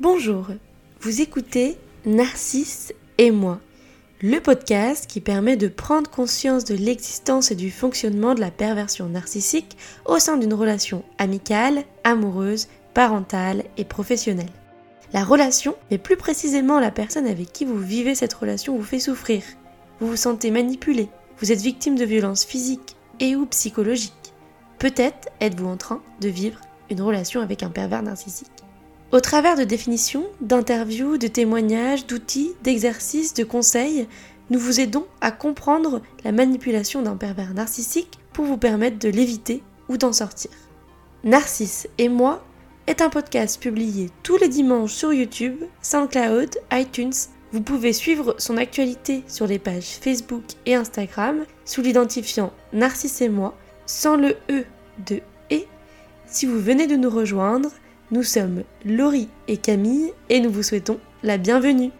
Bonjour, 0.00 0.48
vous 1.00 1.20
écoutez 1.20 1.78
Narcisse 2.04 2.92
et 3.16 3.30
moi, 3.30 3.60
le 4.20 4.40
podcast 4.40 5.06
qui 5.06 5.20
permet 5.20 5.56
de 5.56 5.68
prendre 5.68 6.10
conscience 6.10 6.64
de 6.64 6.74
l'existence 6.74 7.52
et 7.52 7.54
du 7.54 7.70
fonctionnement 7.70 8.34
de 8.34 8.40
la 8.40 8.50
perversion 8.50 9.08
narcissique 9.08 9.76
au 10.04 10.18
sein 10.18 10.36
d'une 10.36 10.52
relation 10.52 11.04
amicale, 11.18 11.84
amoureuse, 12.02 12.66
parentale 12.92 13.62
et 13.76 13.84
professionnelle. 13.84 14.50
La 15.12 15.22
relation, 15.22 15.76
mais 15.92 15.98
plus 15.98 16.16
précisément 16.16 16.80
la 16.80 16.90
personne 16.90 17.28
avec 17.28 17.52
qui 17.52 17.64
vous 17.64 17.78
vivez 17.78 18.16
cette 18.16 18.34
relation, 18.34 18.76
vous 18.76 18.82
fait 18.82 18.98
souffrir. 18.98 19.44
Vous 20.00 20.08
vous 20.08 20.16
sentez 20.16 20.50
manipulé, 20.50 21.08
vous 21.38 21.52
êtes 21.52 21.62
victime 21.62 21.94
de 21.94 22.04
violences 22.04 22.44
physiques 22.44 22.96
et 23.20 23.36
ou 23.36 23.46
psychologiques. 23.46 24.34
Peut-être 24.80 25.28
êtes-vous 25.40 25.68
en 25.68 25.76
train 25.76 26.02
de 26.20 26.28
vivre 26.28 26.60
une 26.90 27.00
relation 27.00 27.40
avec 27.40 27.62
un 27.62 27.70
pervers 27.70 28.02
narcissique. 28.02 28.50
Au 29.12 29.20
travers 29.20 29.56
de 29.56 29.64
définitions, 29.64 30.26
d'interviews, 30.40 31.18
de 31.18 31.28
témoignages, 31.28 32.06
d'outils, 32.06 32.52
d'exercices, 32.62 33.34
de 33.34 33.44
conseils, 33.44 34.08
nous 34.50 34.58
vous 34.58 34.80
aidons 34.80 35.06
à 35.20 35.30
comprendre 35.30 36.02
la 36.24 36.32
manipulation 36.32 37.02
d'un 37.02 37.16
pervers 37.16 37.54
narcissique 37.54 38.18
pour 38.32 38.44
vous 38.44 38.58
permettre 38.58 38.98
de 38.98 39.08
l'éviter 39.08 39.62
ou 39.88 39.96
d'en 39.96 40.12
sortir. 40.12 40.50
Narcisse 41.22 41.88
et 41.98 42.08
moi 42.08 42.44
est 42.86 43.00
un 43.00 43.08
podcast 43.08 43.60
publié 43.60 44.10
tous 44.22 44.36
les 44.36 44.48
dimanches 44.48 44.92
sur 44.92 45.12
YouTube, 45.12 45.62
SoundCloud, 45.80 46.58
iTunes. 46.72 47.14
Vous 47.52 47.62
pouvez 47.62 47.92
suivre 47.92 48.34
son 48.38 48.56
actualité 48.56 49.22
sur 49.28 49.46
les 49.46 49.58
pages 49.58 49.98
Facebook 50.00 50.42
et 50.66 50.74
Instagram 50.74 51.44
sous 51.64 51.80
l'identifiant 51.82 52.52
Narcisse 52.72 53.22
et 53.22 53.28
moi 53.28 53.56
sans 53.86 54.16
le 54.16 54.36
E 54.50 54.64
de 55.06 55.20
et. 55.50 55.66
Si 56.26 56.46
vous 56.46 56.58
venez 56.58 56.86
de 56.86 56.96
nous 56.96 57.10
rejoindre, 57.10 57.70
nous 58.10 58.22
sommes 58.22 58.64
Laurie 58.84 59.28
et 59.48 59.56
Camille 59.56 60.12
et 60.28 60.40
nous 60.40 60.50
vous 60.50 60.62
souhaitons 60.62 60.98
la 61.22 61.38
bienvenue. 61.38 61.90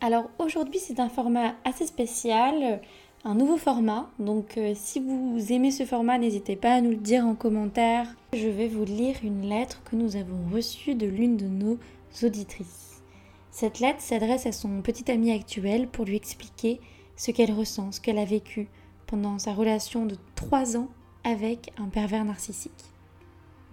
Alors 0.00 0.28
aujourd'hui 0.38 0.78
c'est 0.78 1.00
un 1.00 1.08
format 1.08 1.54
assez 1.64 1.86
spécial, 1.86 2.80
un 3.24 3.34
nouveau 3.34 3.56
format. 3.56 4.10
Donc 4.18 4.58
euh, 4.58 4.72
si 4.74 5.00
vous 5.00 5.38
aimez 5.50 5.70
ce 5.70 5.84
format, 5.84 6.18
n'hésitez 6.18 6.56
pas 6.56 6.74
à 6.74 6.80
nous 6.80 6.90
le 6.90 6.96
dire 6.96 7.26
en 7.26 7.34
commentaire. 7.34 8.06
Je 8.34 8.48
vais 8.48 8.68
vous 8.68 8.84
lire 8.84 9.16
une 9.22 9.48
lettre 9.48 9.82
que 9.84 9.96
nous 9.96 10.16
avons 10.16 10.50
reçue 10.52 10.94
de 10.94 11.06
l'une 11.06 11.36
de 11.36 11.46
nos 11.46 11.78
auditrices. 12.22 13.02
Cette 13.50 13.80
lettre 13.80 14.00
s'adresse 14.00 14.46
à 14.46 14.52
son 14.52 14.82
petit 14.82 15.10
ami 15.10 15.32
actuel 15.32 15.88
pour 15.88 16.04
lui 16.04 16.16
expliquer 16.16 16.80
ce 17.16 17.30
qu'elle 17.30 17.52
ressent, 17.52 17.92
ce 17.92 18.00
qu'elle 18.00 18.18
a 18.18 18.24
vécu 18.24 18.68
pendant 19.06 19.38
sa 19.38 19.52
relation 19.52 20.04
de 20.04 20.16
3 20.34 20.76
ans 20.76 20.88
avec 21.24 21.72
un 21.78 21.88
pervers 21.88 22.24
narcissique. 22.24 22.72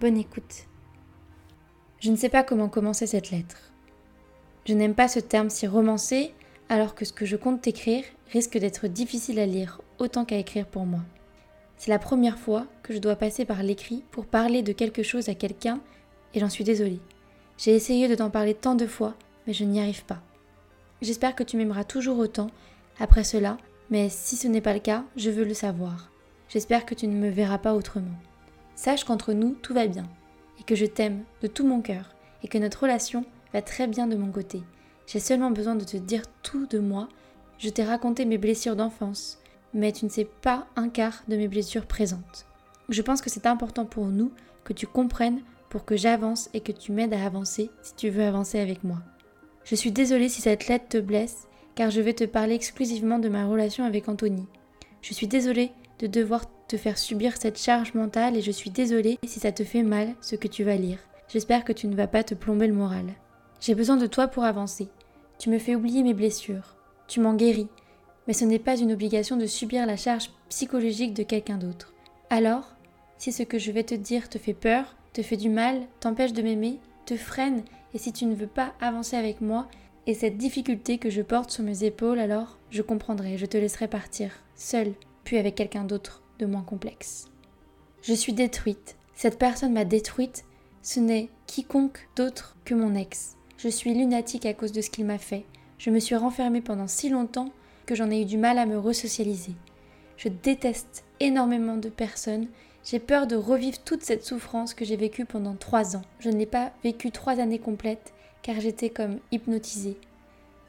Bonne 0.00 0.16
écoute. 0.16 0.64
Je 1.98 2.10
ne 2.10 2.16
sais 2.16 2.30
pas 2.30 2.42
comment 2.42 2.70
commencer 2.70 3.06
cette 3.06 3.30
lettre. 3.30 3.70
Je 4.64 4.72
n'aime 4.72 4.94
pas 4.94 5.08
ce 5.08 5.20
terme 5.20 5.50
si 5.50 5.66
romancé, 5.66 6.32
alors 6.70 6.94
que 6.94 7.04
ce 7.04 7.12
que 7.12 7.26
je 7.26 7.36
compte 7.36 7.60
t'écrire 7.60 8.02
risque 8.32 8.56
d'être 8.56 8.88
difficile 8.88 9.38
à 9.38 9.44
lire 9.44 9.82
autant 9.98 10.24
qu'à 10.24 10.38
écrire 10.38 10.66
pour 10.66 10.86
moi. 10.86 11.00
C'est 11.76 11.90
la 11.90 11.98
première 11.98 12.38
fois 12.38 12.66
que 12.82 12.94
je 12.94 12.98
dois 12.98 13.14
passer 13.14 13.44
par 13.44 13.62
l'écrit 13.62 14.02
pour 14.10 14.24
parler 14.24 14.62
de 14.62 14.72
quelque 14.72 15.02
chose 15.02 15.28
à 15.28 15.34
quelqu'un, 15.34 15.80
et 16.32 16.40
j'en 16.40 16.48
suis 16.48 16.64
désolée. 16.64 17.00
J'ai 17.58 17.74
essayé 17.74 18.08
de 18.08 18.14
t'en 18.14 18.30
parler 18.30 18.54
tant 18.54 18.76
de 18.76 18.86
fois, 18.86 19.14
mais 19.46 19.52
je 19.52 19.64
n'y 19.64 19.80
arrive 19.80 20.06
pas. 20.06 20.22
J'espère 21.02 21.34
que 21.34 21.42
tu 21.42 21.58
m'aimeras 21.58 21.84
toujours 21.84 22.16
autant 22.16 22.50
après 22.98 23.24
cela, 23.24 23.58
mais 23.90 24.08
si 24.08 24.36
ce 24.36 24.48
n'est 24.48 24.62
pas 24.62 24.72
le 24.72 24.80
cas, 24.80 25.04
je 25.16 25.28
veux 25.28 25.44
le 25.44 25.52
savoir. 25.52 26.10
J'espère 26.48 26.86
que 26.86 26.94
tu 26.94 27.06
ne 27.06 27.18
me 27.18 27.28
verras 27.28 27.58
pas 27.58 27.74
autrement. 27.74 28.16
Sache 28.80 29.04
qu'entre 29.04 29.34
nous, 29.34 29.50
tout 29.60 29.74
va 29.74 29.86
bien, 29.86 30.08
et 30.58 30.62
que 30.62 30.74
je 30.74 30.86
t'aime 30.86 31.24
de 31.42 31.48
tout 31.48 31.66
mon 31.66 31.82
cœur, 31.82 32.14
et 32.42 32.48
que 32.48 32.56
notre 32.56 32.84
relation 32.84 33.26
va 33.52 33.60
très 33.60 33.86
bien 33.86 34.06
de 34.06 34.16
mon 34.16 34.32
côté. 34.32 34.62
J'ai 35.06 35.20
seulement 35.20 35.50
besoin 35.50 35.74
de 35.74 35.84
te 35.84 35.98
dire 35.98 36.22
tout 36.42 36.64
de 36.64 36.78
moi. 36.78 37.10
Je 37.58 37.68
t'ai 37.68 37.84
raconté 37.84 38.24
mes 38.24 38.38
blessures 38.38 38.76
d'enfance, 38.76 39.38
mais 39.74 39.92
tu 39.92 40.06
ne 40.06 40.10
sais 40.10 40.24
pas 40.24 40.66
un 40.76 40.88
quart 40.88 41.24
de 41.28 41.36
mes 41.36 41.46
blessures 41.46 41.84
présentes. 41.84 42.46
Je 42.88 43.02
pense 43.02 43.20
que 43.20 43.28
c'est 43.28 43.44
important 43.44 43.84
pour 43.84 44.06
nous 44.06 44.32
que 44.64 44.72
tu 44.72 44.86
comprennes 44.86 45.42
pour 45.68 45.84
que 45.84 45.98
j'avance 45.98 46.48
et 46.54 46.60
que 46.60 46.72
tu 46.72 46.90
m'aides 46.90 47.12
à 47.12 47.26
avancer 47.26 47.70
si 47.82 47.94
tu 47.96 48.08
veux 48.08 48.24
avancer 48.24 48.60
avec 48.60 48.82
moi. 48.82 49.02
Je 49.64 49.74
suis 49.74 49.92
désolée 49.92 50.30
si 50.30 50.40
cette 50.40 50.68
lettre 50.68 50.88
te 50.88 50.98
blesse, 50.98 51.48
car 51.74 51.90
je 51.90 52.00
vais 52.00 52.14
te 52.14 52.24
parler 52.24 52.54
exclusivement 52.54 53.18
de 53.18 53.28
ma 53.28 53.44
relation 53.44 53.84
avec 53.84 54.08
Anthony. 54.08 54.46
Je 55.02 55.12
suis 55.12 55.26
désolée 55.26 55.70
de 55.98 56.06
devoir 56.06 56.46
te 56.70 56.76
faire 56.76 56.98
subir 56.98 57.36
cette 57.36 57.58
charge 57.58 57.94
mentale 57.94 58.36
et 58.36 58.42
je 58.42 58.52
suis 58.52 58.70
désolée 58.70 59.18
si 59.26 59.40
ça 59.40 59.50
te 59.50 59.64
fait 59.64 59.82
mal 59.82 60.14
ce 60.20 60.36
que 60.36 60.46
tu 60.46 60.62
vas 60.62 60.76
lire. 60.76 60.98
J'espère 61.28 61.64
que 61.64 61.72
tu 61.72 61.88
ne 61.88 61.96
vas 61.96 62.06
pas 62.06 62.22
te 62.22 62.34
plomber 62.34 62.68
le 62.68 62.74
moral. 62.74 63.06
J'ai 63.60 63.74
besoin 63.74 63.96
de 63.96 64.06
toi 64.06 64.28
pour 64.28 64.44
avancer. 64.44 64.88
Tu 65.38 65.50
me 65.50 65.58
fais 65.58 65.74
oublier 65.74 66.04
mes 66.04 66.14
blessures. 66.14 66.76
Tu 67.08 67.18
m'en 67.18 67.34
guéris. 67.34 67.68
Mais 68.28 68.34
ce 68.34 68.44
n'est 68.44 68.60
pas 68.60 68.76
une 68.78 68.92
obligation 68.92 69.36
de 69.36 69.46
subir 69.46 69.84
la 69.84 69.96
charge 69.96 70.30
psychologique 70.48 71.12
de 71.12 71.24
quelqu'un 71.24 71.56
d'autre. 71.56 71.92
Alors, 72.30 72.76
si 73.18 73.32
ce 73.32 73.42
que 73.42 73.58
je 73.58 73.72
vais 73.72 73.82
te 73.82 73.96
dire 73.96 74.28
te 74.28 74.38
fait 74.38 74.54
peur, 74.54 74.94
te 75.12 75.22
fait 75.22 75.36
du 75.36 75.50
mal, 75.50 75.80
t'empêche 75.98 76.32
de 76.32 76.42
m'aimer, 76.42 76.78
te 77.04 77.16
freine, 77.16 77.64
et 77.94 77.98
si 77.98 78.12
tu 78.12 78.26
ne 78.26 78.34
veux 78.36 78.46
pas 78.46 78.74
avancer 78.80 79.16
avec 79.16 79.40
moi, 79.40 79.66
et 80.06 80.14
cette 80.14 80.36
difficulté 80.36 80.98
que 80.98 81.10
je 81.10 81.22
porte 81.22 81.50
sur 81.50 81.64
mes 81.64 81.82
épaules, 81.82 82.20
alors 82.20 82.58
je 82.70 82.82
comprendrai, 82.82 83.38
je 83.38 83.46
te 83.46 83.58
laisserai 83.58 83.88
partir, 83.88 84.30
seule, 84.54 84.92
puis 85.24 85.36
avec 85.36 85.56
quelqu'un 85.56 85.84
d'autre 85.84 86.22
moins 86.46 86.62
complexe. 86.62 87.28
Je 88.02 88.14
suis 88.14 88.32
détruite. 88.32 88.96
Cette 89.14 89.38
personne 89.38 89.72
m'a 89.72 89.84
détruite. 89.84 90.44
Ce 90.82 91.00
n'est 91.00 91.28
quiconque 91.46 92.08
d'autre 92.16 92.56
que 92.64 92.74
mon 92.74 92.94
ex. 92.94 93.36
Je 93.58 93.68
suis 93.68 93.92
lunatique 93.92 94.46
à 94.46 94.54
cause 94.54 94.72
de 94.72 94.80
ce 94.80 94.90
qu'il 94.90 95.04
m'a 95.04 95.18
fait. 95.18 95.44
Je 95.78 95.90
me 95.90 96.00
suis 96.00 96.16
renfermée 96.16 96.62
pendant 96.62 96.88
si 96.88 97.10
longtemps 97.10 97.50
que 97.86 97.94
j'en 97.94 98.10
ai 98.10 98.22
eu 98.22 98.24
du 98.24 98.38
mal 98.38 98.58
à 98.58 98.66
me 98.66 98.78
resocialiser. 98.78 99.52
Je 100.16 100.28
déteste 100.28 101.04
énormément 101.20 101.76
de 101.76 101.88
personnes. 101.88 102.48
J'ai 102.84 102.98
peur 102.98 103.26
de 103.26 103.36
revivre 103.36 103.78
toute 103.78 104.02
cette 104.02 104.24
souffrance 104.24 104.74
que 104.74 104.84
j'ai 104.84 104.96
vécue 104.96 105.24
pendant 105.24 105.54
trois 105.54 105.96
ans. 105.96 106.02
Je 106.18 106.30
n'ai 106.30 106.46
pas 106.46 106.72
vécu 106.82 107.10
trois 107.10 107.40
années 107.40 107.58
complètes 107.58 108.14
car 108.42 108.60
j'étais 108.60 108.90
comme 108.90 109.18
hypnotisée. 109.32 109.98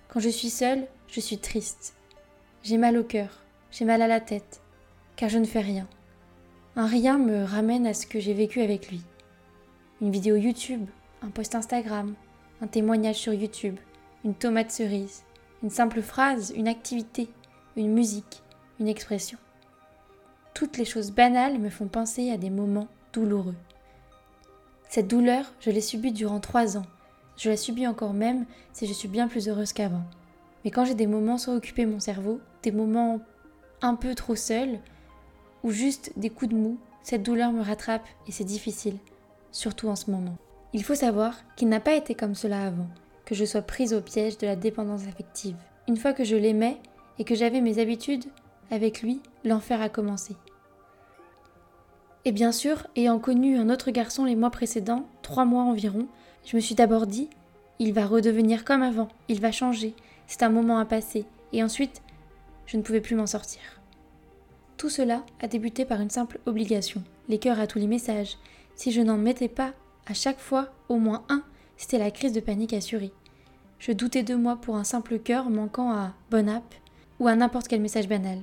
Quand 0.09 0.19
je 0.19 0.29
suis 0.29 0.49
seule, 0.49 0.87
je 1.07 1.21
suis 1.21 1.37
triste. 1.37 1.93
J'ai 2.63 2.77
mal 2.77 2.97
au 2.97 3.03
cœur, 3.03 3.43
j'ai 3.71 3.85
mal 3.85 4.01
à 4.01 4.07
la 4.07 4.19
tête, 4.19 4.61
car 5.15 5.29
je 5.29 5.37
ne 5.37 5.45
fais 5.45 5.61
rien. 5.61 5.87
Un 6.75 6.85
rien 6.85 7.17
me 7.17 7.43
ramène 7.43 7.85
à 7.85 7.93
ce 7.93 8.05
que 8.05 8.19
j'ai 8.19 8.33
vécu 8.33 8.61
avec 8.61 8.89
lui. 8.89 9.01
Une 10.01 10.11
vidéo 10.11 10.35
YouTube, 10.35 10.87
un 11.21 11.29
post 11.29 11.55
Instagram, 11.55 12.15
un 12.61 12.67
témoignage 12.67 13.17
sur 13.17 13.33
YouTube, 13.33 13.77
une 14.23 14.33
tomate 14.33 14.71
cerise, 14.71 15.23
une 15.63 15.69
simple 15.69 16.01
phrase, 16.01 16.53
une 16.55 16.67
activité, 16.67 17.29
une 17.75 17.91
musique, 17.91 18.41
une 18.79 18.87
expression. 18.87 19.37
Toutes 20.53 20.77
les 20.77 20.85
choses 20.85 21.11
banales 21.11 21.59
me 21.59 21.69
font 21.69 21.87
penser 21.87 22.31
à 22.31 22.37
des 22.37 22.49
moments 22.49 22.87
douloureux. 23.13 23.55
Cette 24.89 25.07
douleur, 25.07 25.53
je 25.59 25.71
l'ai 25.71 25.81
subie 25.81 26.11
durant 26.11 26.39
trois 26.39 26.77
ans. 26.77 26.85
Je 27.37 27.49
la 27.49 27.57
subis 27.57 27.87
encore 27.87 28.13
même 28.13 28.45
si 28.73 28.87
je 28.87 28.93
suis 28.93 29.07
bien 29.07 29.27
plus 29.27 29.47
heureuse 29.47 29.73
qu'avant. 29.73 30.03
Mais 30.63 30.71
quand 30.71 30.85
j'ai 30.85 30.95
des 30.95 31.07
moments 31.07 31.37
sans 31.37 31.55
occuper 31.55 31.85
mon 31.85 31.99
cerveau, 31.99 32.39
des 32.61 32.71
moments 32.71 33.19
un 33.81 33.95
peu 33.95 34.13
trop 34.15 34.35
seuls, 34.35 34.79
ou 35.63 35.71
juste 35.71 36.11
des 36.15 36.29
coups 36.29 36.51
de 36.51 36.57
mou, 36.57 36.77
cette 37.03 37.23
douleur 37.23 37.51
me 37.51 37.63
rattrape 37.63 38.05
et 38.27 38.31
c'est 38.31 38.43
difficile, 38.43 38.97
surtout 39.51 39.87
en 39.87 39.95
ce 39.95 40.11
moment. 40.11 40.37
Il 40.73 40.83
faut 40.83 40.95
savoir 40.95 41.35
qu'il 41.55 41.69
n'a 41.69 41.79
pas 41.79 41.95
été 41.95 42.15
comme 42.15 42.35
cela 42.35 42.65
avant, 42.65 42.87
que 43.25 43.35
je 43.35 43.45
sois 43.45 43.61
prise 43.61 43.93
au 43.93 44.01
piège 44.01 44.37
de 44.37 44.47
la 44.47 44.55
dépendance 44.55 45.07
affective. 45.07 45.57
Une 45.87 45.97
fois 45.97 46.13
que 46.13 46.23
je 46.23 46.35
l'aimais 46.35 46.77
et 47.19 47.23
que 47.23 47.35
j'avais 47.35 47.61
mes 47.61 47.79
habitudes, 47.79 48.25
avec 48.69 49.01
lui, 49.01 49.21
l'enfer 49.43 49.81
a 49.81 49.89
commencé. 49.89 50.35
Et 52.23 52.31
bien 52.31 52.51
sûr, 52.51 52.87
ayant 52.95 53.19
connu 53.19 53.57
un 53.57 53.69
autre 53.69 53.91
garçon 53.91 54.25
les 54.25 54.35
mois 54.35 54.51
précédents, 54.51 55.07
trois 55.23 55.43
mois 55.43 55.63
environ, 55.63 56.07
je 56.45 56.55
me 56.55 56.61
suis 56.61 56.75
d'abord 56.75 57.07
dit, 57.07 57.29
il 57.79 57.93
va 57.93 58.05
redevenir 58.05 58.63
comme 58.63 58.83
avant, 58.83 59.09
il 59.27 59.41
va 59.41 59.51
changer, 59.51 59.95
c'est 60.27 60.43
un 60.43 60.49
moment 60.49 60.77
à 60.77 60.85
passer, 60.85 61.25
et 61.51 61.63
ensuite, 61.63 62.01
je 62.67 62.77
ne 62.77 62.83
pouvais 62.83 63.01
plus 63.01 63.15
m'en 63.15 63.27
sortir. 63.27 63.80
Tout 64.81 64.89
cela 64.89 65.23
a 65.39 65.47
débuté 65.47 65.85
par 65.85 66.01
une 66.01 66.09
simple 66.09 66.39
obligation, 66.47 67.03
les 67.29 67.37
cœurs 67.37 67.59
à 67.59 67.67
tous 67.67 67.77
les 67.77 67.85
messages. 67.85 68.39
Si 68.73 68.91
je 68.91 69.01
n'en 69.01 69.15
mettais 69.15 69.47
pas 69.47 69.75
à 70.07 70.15
chaque 70.15 70.39
fois 70.39 70.69
au 70.89 70.95
moins 70.95 71.23
un, 71.29 71.43
c'était 71.77 71.99
la 71.99 72.09
crise 72.09 72.33
de 72.33 72.39
panique 72.39 72.73
assurée. 72.73 73.11
Je 73.77 73.91
doutais 73.91 74.23
de 74.23 74.33
moi 74.33 74.55
pour 74.55 74.77
un 74.77 74.83
simple 74.83 75.19
cœur 75.19 75.51
manquant 75.51 75.91
à 75.91 76.15
Bon 76.31 76.49
app 76.49 76.73
ou 77.19 77.27
à 77.27 77.35
n'importe 77.35 77.67
quel 77.67 77.79
message 77.79 78.07
banal. 78.07 78.39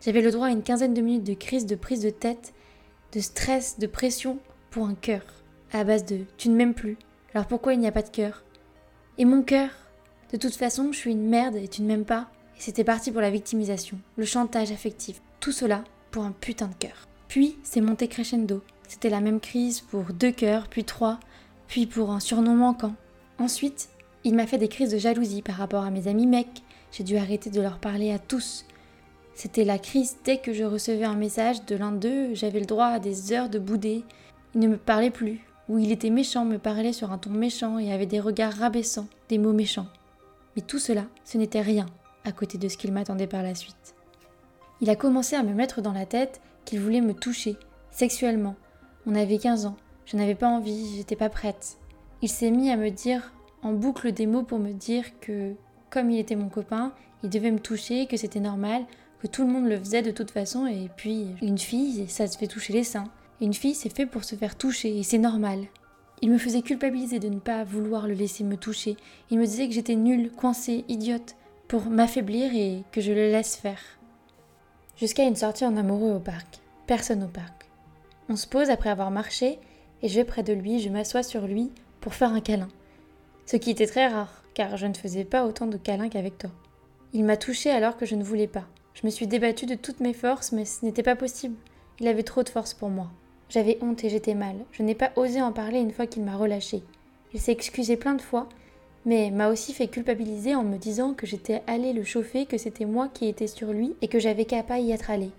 J'avais 0.00 0.22
le 0.22 0.30
droit 0.30 0.46
à 0.46 0.52
une 0.52 0.62
quinzaine 0.62 0.94
de 0.94 1.02
minutes 1.02 1.24
de 1.24 1.34
crise 1.34 1.66
de 1.66 1.76
prise 1.76 2.00
de 2.00 2.08
tête, 2.08 2.54
de 3.12 3.20
stress, 3.20 3.78
de 3.78 3.86
pression 3.86 4.38
pour 4.70 4.86
un 4.86 4.94
cœur, 4.94 5.20
à 5.70 5.84
base 5.84 6.06
de 6.06 6.20
tu 6.38 6.48
ne 6.48 6.56
m'aimes 6.56 6.72
plus, 6.72 6.96
alors 7.34 7.46
pourquoi 7.46 7.74
il 7.74 7.80
n'y 7.80 7.86
a 7.86 7.92
pas 7.92 8.00
de 8.00 8.08
cœur? 8.08 8.42
Et 9.18 9.26
mon 9.26 9.42
cœur 9.42 9.68
De 10.32 10.38
toute 10.38 10.56
façon, 10.56 10.92
je 10.92 10.98
suis 10.98 11.10
une 11.10 11.28
merde 11.28 11.56
et 11.56 11.68
tu 11.68 11.82
ne 11.82 11.88
m'aimes 11.88 12.06
pas. 12.06 12.30
Et 12.56 12.62
c'était 12.62 12.84
parti 12.84 13.12
pour 13.12 13.20
la 13.20 13.30
victimisation, 13.30 13.98
le 14.16 14.24
chantage 14.24 14.72
affectif, 14.72 15.20
tout 15.44 15.52
cela 15.52 15.84
pour 16.10 16.24
un 16.24 16.32
putain 16.32 16.68
de 16.68 16.74
cœur. 16.78 17.06
Puis 17.28 17.58
c'est 17.62 17.82
monté 17.82 18.08
crescendo. 18.08 18.62
C'était 18.88 19.10
la 19.10 19.20
même 19.20 19.40
crise 19.40 19.82
pour 19.82 20.04
deux 20.04 20.32
cœurs, 20.32 20.68
puis 20.68 20.84
trois. 20.84 21.20
puis 21.68 21.84
pour 21.84 22.12
un 22.12 22.20
surnom 22.20 22.54
manquant. 22.54 22.94
Ensuite, 23.38 23.90
il 24.24 24.34
m'a 24.34 24.46
fait 24.46 24.56
des 24.56 24.68
crises 24.68 24.92
de 24.92 24.96
jalousie 24.96 25.42
par 25.42 25.56
rapport 25.56 25.84
à 25.84 25.90
mes 25.90 26.08
amis 26.08 26.26
mecs. 26.26 26.62
J'ai 26.92 27.04
dû 27.04 27.18
arrêter 27.18 27.50
de 27.50 27.60
leur 27.60 27.76
parler 27.76 28.10
à 28.10 28.18
tous. 28.18 28.64
C'était 29.34 29.66
la 29.66 29.78
crise 29.78 30.16
dès 30.24 30.38
que 30.38 30.54
je 30.54 30.64
recevais 30.64 31.04
un 31.04 31.14
message 31.14 31.66
de 31.66 31.76
l'un 31.76 31.92
d'eux, 31.92 32.32
j'avais 32.32 32.60
le 32.60 32.64
droit 32.64 32.86
à 32.86 32.98
des 32.98 33.34
heures 33.34 33.50
de 33.50 33.58
bouder. 33.58 34.02
Il 34.54 34.62
ne 34.62 34.68
me 34.68 34.78
parlait 34.78 35.10
plus, 35.10 35.40
ou 35.68 35.78
il 35.78 35.92
était 35.92 36.08
méchant, 36.08 36.46
me 36.46 36.56
parlait 36.56 36.94
sur 36.94 37.12
un 37.12 37.18
ton 37.18 37.28
méchant 37.28 37.78
et 37.78 37.92
avait 37.92 38.06
des 38.06 38.20
regards 38.20 38.54
rabaissants, 38.54 39.08
des 39.28 39.36
mots 39.36 39.52
méchants. 39.52 39.88
Mais 40.56 40.62
tout 40.62 40.78
cela, 40.78 41.04
ce 41.26 41.36
n'était 41.36 41.60
rien 41.60 41.84
à 42.24 42.32
côté 42.32 42.56
de 42.56 42.68
ce 42.68 42.78
qu'il 42.78 42.92
m'attendait 42.92 43.26
par 43.26 43.42
la 43.42 43.54
suite. 43.54 43.93
Il 44.80 44.90
a 44.90 44.96
commencé 44.96 45.36
à 45.36 45.42
me 45.42 45.54
mettre 45.54 45.82
dans 45.82 45.92
la 45.92 46.06
tête 46.06 46.40
qu'il 46.64 46.80
voulait 46.80 47.00
me 47.00 47.14
toucher, 47.14 47.56
sexuellement. 47.90 48.56
On 49.06 49.14
avait 49.14 49.38
15 49.38 49.66
ans, 49.66 49.76
je 50.06 50.16
n'avais 50.16 50.34
pas 50.34 50.48
envie, 50.48 50.96
j'étais 50.96 51.16
pas 51.16 51.28
prête. 51.28 51.78
Il 52.22 52.28
s'est 52.28 52.50
mis 52.50 52.70
à 52.70 52.76
me 52.76 52.90
dire 52.90 53.32
en 53.62 53.72
boucle 53.72 54.12
des 54.12 54.26
mots 54.26 54.42
pour 54.42 54.58
me 54.58 54.72
dire 54.72 55.04
que, 55.20 55.54
comme 55.90 56.10
il 56.10 56.18
était 56.18 56.36
mon 56.36 56.48
copain, 56.48 56.92
il 57.22 57.30
devait 57.30 57.50
me 57.50 57.60
toucher, 57.60 58.06
que 58.06 58.16
c'était 58.16 58.40
normal, 58.40 58.84
que 59.20 59.26
tout 59.26 59.46
le 59.46 59.52
monde 59.52 59.66
le 59.66 59.78
faisait 59.78 60.02
de 60.02 60.10
toute 60.10 60.30
façon, 60.30 60.66
et 60.66 60.90
puis 60.96 61.28
une 61.40 61.58
fille, 61.58 62.06
ça 62.08 62.26
se 62.26 62.36
fait 62.36 62.46
toucher 62.46 62.72
les 62.72 62.84
seins. 62.84 63.10
Une 63.40 63.54
fille, 63.54 63.74
c'est 63.74 63.94
fait 63.94 64.06
pour 64.06 64.24
se 64.24 64.34
faire 64.34 64.56
toucher, 64.56 64.98
et 64.98 65.02
c'est 65.02 65.18
normal. 65.18 65.64
Il 66.20 66.30
me 66.30 66.38
faisait 66.38 66.62
culpabiliser 66.62 67.18
de 67.18 67.28
ne 67.28 67.38
pas 67.38 67.64
vouloir 67.64 68.06
le 68.06 68.14
laisser 68.14 68.44
me 68.44 68.56
toucher. 68.56 68.96
Il 69.30 69.38
me 69.38 69.46
disait 69.46 69.66
que 69.66 69.74
j'étais 69.74 69.96
nulle, 69.96 70.30
coincée, 70.30 70.84
idiote, 70.88 71.36
pour 71.68 71.86
m'affaiblir 71.86 72.54
et 72.54 72.84
que 72.92 73.00
je 73.00 73.12
le 73.12 73.30
laisse 73.30 73.56
faire. 73.56 73.80
Jusqu'à 74.96 75.24
une 75.24 75.34
sortie 75.34 75.66
en 75.66 75.76
amoureux 75.76 76.12
au 76.12 76.20
parc. 76.20 76.60
Personne 76.86 77.24
au 77.24 77.28
parc. 77.28 77.66
On 78.28 78.36
se 78.36 78.46
pose 78.46 78.70
après 78.70 78.90
avoir 78.90 79.10
marché, 79.10 79.58
et 80.02 80.08
je 80.08 80.14
vais 80.14 80.24
près 80.24 80.44
de 80.44 80.52
lui, 80.52 80.78
je 80.78 80.88
m'assois 80.88 81.24
sur 81.24 81.46
lui 81.46 81.72
pour 82.00 82.14
faire 82.14 82.32
un 82.32 82.40
câlin. 82.40 82.68
Ce 83.44 83.56
qui 83.56 83.70
était 83.70 83.88
très 83.88 84.06
rare, 84.06 84.44
car 84.54 84.76
je 84.76 84.86
ne 84.86 84.94
faisais 84.94 85.24
pas 85.24 85.46
autant 85.46 85.66
de 85.66 85.76
câlins 85.76 86.08
qu'avec 86.08 86.38
toi. 86.38 86.50
Il 87.12 87.24
m'a 87.24 87.36
touché 87.36 87.70
alors 87.70 87.96
que 87.96 88.06
je 88.06 88.14
ne 88.14 88.22
voulais 88.22 88.46
pas. 88.46 88.64
Je 88.94 89.04
me 89.04 89.10
suis 89.10 89.26
débattue 89.26 89.66
de 89.66 89.74
toutes 89.74 90.00
mes 90.00 90.14
forces, 90.14 90.52
mais 90.52 90.64
ce 90.64 90.84
n'était 90.84 91.02
pas 91.02 91.16
possible. 91.16 91.56
Il 91.98 92.06
avait 92.06 92.22
trop 92.22 92.44
de 92.44 92.48
force 92.48 92.72
pour 92.72 92.88
moi. 92.88 93.10
J'avais 93.48 93.78
honte 93.82 94.04
et 94.04 94.10
j'étais 94.10 94.34
mal. 94.34 94.56
Je 94.70 94.82
n'ai 94.84 94.94
pas 94.94 95.10
osé 95.16 95.42
en 95.42 95.52
parler 95.52 95.80
une 95.80 95.92
fois 95.92 96.06
qu'il 96.06 96.22
m'a 96.22 96.36
relâché. 96.36 96.82
Il 97.32 97.40
s'est 97.40 97.52
excusé 97.52 97.96
plein 97.96 98.14
de 98.14 98.22
fois, 98.22 98.48
mais 99.04 99.30
m'a 99.30 99.50
aussi 99.50 99.72
fait 99.72 99.88
culpabiliser 99.88 100.54
en 100.54 100.64
me 100.64 100.78
disant 100.78 101.14
que 101.14 101.26
j'étais 101.26 101.62
allée 101.66 101.92
le 101.92 102.04
chauffer, 102.04 102.46
que 102.46 102.58
c'était 102.58 102.86
moi 102.86 103.08
qui 103.12 103.26
étais 103.26 103.46
sur 103.46 103.72
lui 103.72 103.94
et 104.02 104.08
que 104.08 104.18
j'avais 104.18 104.44
qu'à 104.44 104.62
pas 104.62 104.78
y 104.78 104.92
être 104.92 105.10
allée. 105.10 105.32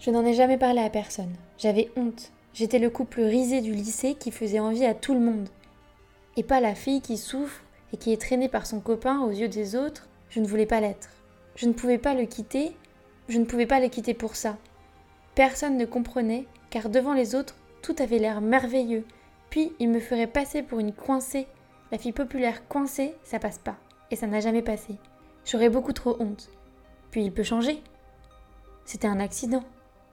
Je 0.00 0.10
n'en 0.10 0.24
ai 0.24 0.34
jamais 0.34 0.58
parlé 0.58 0.80
à 0.80 0.90
personne. 0.90 1.34
J'avais 1.58 1.90
honte. 1.96 2.30
J'étais 2.54 2.78
le 2.78 2.90
couple 2.90 3.20
risé 3.20 3.60
du 3.60 3.72
lycée 3.72 4.14
qui 4.14 4.30
faisait 4.30 4.60
envie 4.60 4.84
à 4.84 4.94
tout 4.94 5.12
le 5.12 5.20
monde. 5.20 5.48
Et 6.36 6.44
pas 6.44 6.60
la 6.60 6.76
fille 6.76 7.00
qui 7.00 7.16
souffre 7.16 7.62
et 7.92 7.96
qui 7.96 8.12
est 8.12 8.20
traînée 8.20 8.48
par 8.48 8.66
son 8.66 8.80
copain 8.80 9.20
aux 9.20 9.30
yeux 9.30 9.48
des 9.48 9.74
autres. 9.74 10.08
Je 10.30 10.38
ne 10.38 10.46
voulais 10.46 10.66
pas 10.66 10.80
l'être. 10.80 11.08
Je 11.56 11.66
ne 11.66 11.72
pouvais 11.72 11.98
pas 11.98 12.14
le 12.14 12.26
quitter. 12.26 12.76
Je 13.28 13.38
ne 13.38 13.44
pouvais 13.44 13.66
pas 13.66 13.80
le 13.80 13.88
quitter 13.88 14.14
pour 14.14 14.36
ça. 14.36 14.56
Personne 15.34 15.76
ne 15.76 15.84
comprenait, 15.84 16.46
car 16.70 16.88
devant 16.88 17.12
les 17.12 17.34
autres, 17.34 17.56
tout 17.82 17.96
avait 17.98 18.18
l'air 18.18 18.40
merveilleux. 18.40 19.04
Puis 19.50 19.72
il 19.80 19.88
me 19.88 20.00
ferait 20.00 20.26
passer 20.26 20.62
pour 20.62 20.78
une 20.78 20.92
coincée. 20.92 21.48
La 21.90 21.98
fille 21.98 22.12
populaire 22.12 22.68
coincée, 22.68 23.14
ça 23.24 23.38
passe 23.38 23.58
pas. 23.58 23.76
Et 24.10 24.16
ça 24.16 24.26
n'a 24.26 24.40
jamais 24.40 24.62
passé. 24.62 24.96
J'aurais 25.44 25.70
beaucoup 25.70 25.92
trop 25.92 26.16
honte. 26.20 26.50
Puis 27.10 27.24
il 27.24 27.32
peut 27.32 27.42
changer. 27.42 27.82
C'était 28.84 29.08
un 29.08 29.20
accident. 29.20 29.64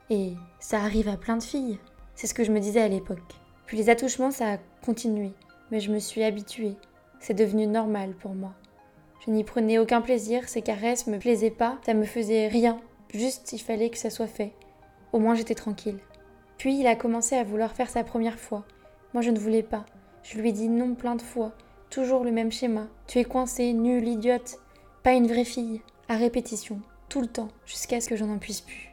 Et 0.09 0.33
ça 0.59 0.79
arrive 0.79 1.09
à 1.09 1.17
plein 1.17 1.37
de 1.37 1.43
filles. 1.43 1.79
C'est 2.13 2.27
ce 2.27 2.33
que 2.33 2.43
je 2.43 2.51
me 2.51 2.59
disais 2.59 2.81
à 2.81 2.87
l'époque. 2.87 3.35
Puis 3.65 3.77
les 3.77 3.89
attouchements, 3.89 4.31
ça 4.31 4.53
a 4.53 4.57
continué. 4.85 5.33
Mais 5.71 5.79
je 5.79 5.91
me 5.91 5.99
suis 5.99 6.23
habituée. 6.23 6.75
C'est 7.19 7.33
devenu 7.33 7.67
normal 7.67 8.13
pour 8.13 8.35
moi. 8.35 8.53
Je 9.25 9.31
n'y 9.31 9.43
prenais 9.43 9.79
aucun 9.79 10.01
plaisir, 10.01 10.47
ces 10.47 10.61
caresses 10.61 11.07
me 11.07 11.17
plaisaient 11.17 11.49
pas, 11.49 11.79
ça 11.85 11.93
me 11.93 12.05
faisait 12.05 12.47
rien. 12.47 12.79
Juste, 13.13 13.53
il 13.53 13.59
fallait 13.59 13.89
que 13.89 13.97
ça 13.97 14.09
soit 14.09 14.27
fait. 14.27 14.53
Au 15.11 15.19
moins, 15.19 15.33
j'étais 15.33 15.55
tranquille. 15.55 15.99
Puis, 16.57 16.79
il 16.79 16.87
a 16.87 16.95
commencé 16.95 17.35
à 17.35 17.43
vouloir 17.43 17.73
faire 17.73 17.89
sa 17.89 18.03
première 18.03 18.39
fois. 18.39 18.65
Moi, 19.13 19.23
je 19.23 19.31
ne 19.31 19.39
voulais 19.39 19.63
pas. 19.63 19.85
Je 20.21 20.37
lui 20.37 20.49
ai 20.49 20.51
dit 20.51 20.69
non 20.69 20.93
plein 20.93 21.15
de 21.15 21.21
fois. 21.21 21.53
Toujours 21.95 22.25
le 22.25 22.31
même 22.33 22.51
schéma. 22.51 22.87
Tu 23.07 23.19
es 23.19 23.23
coincée, 23.23 23.71
nulle, 23.71 24.09
idiote. 24.09 24.59
Pas 25.01 25.13
une 25.13 25.27
vraie 25.27 25.45
fille. 25.45 25.79
À 26.09 26.17
répétition. 26.17 26.81
Tout 27.07 27.21
le 27.21 27.27
temps. 27.27 27.47
Jusqu'à 27.65 28.01
ce 28.01 28.09
que 28.09 28.17
j'en 28.17 28.27
en 28.27 28.37
puisse 28.37 28.59
plus. 28.59 28.89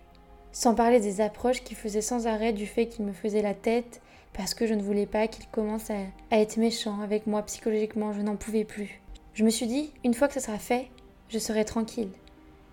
Sans 0.52 0.76
parler 0.76 1.00
des 1.00 1.20
approches 1.20 1.64
qu'il 1.64 1.76
faisait 1.76 2.00
sans 2.00 2.28
arrêt 2.28 2.52
du 2.52 2.64
fait 2.64 2.86
qu'il 2.86 3.04
me 3.04 3.12
faisait 3.12 3.42
la 3.42 3.54
tête, 3.54 4.00
parce 4.32 4.54
que 4.54 4.68
je 4.68 4.74
ne 4.74 4.82
voulais 4.84 5.06
pas 5.06 5.26
qu'il 5.26 5.48
commence 5.48 5.90
à, 5.90 5.96
à, 6.30 6.38
être 6.38 6.58
méchant 6.58 7.00
avec 7.00 7.26
moi 7.26 7.42
psychologiquement, 7.42 8.12
je 8.12 8.20
n'en 8.20 8.36
pouvais 8.36 8.64
plus. 8.64 9.02
Je 9.34 9.42
me 9.42 9.50
suis 9.50 9.66
dit, 9.66 9.92
une 10.04 10.14
fois 10.14 10.28
que 10.28 10.34
ce 10.34 10.40
sera 10.40 10.60
fait, 10.60 10.88
je 11.28 11.40
serai 11.40 11.64
tranquille. 11.64 12.12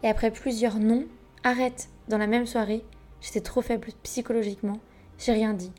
Et 0.04 0.10
après 0.10 0.30
plusieurs 0.30 0.78
non, 0.78 1.06
arrête, 1.44 1.90
dans 2.08 2.20
la 2.20 2.28
même 2.28 2.46
soirée, 2.46 2.84
j'étais 3.20 3.42
trop 3.42 3.64
faible 3.64 3.88
psychologiquement, 4.04 4.78
j'ai 5.18 5.32
rien 5.32 5.56
dit. 5.56 5.72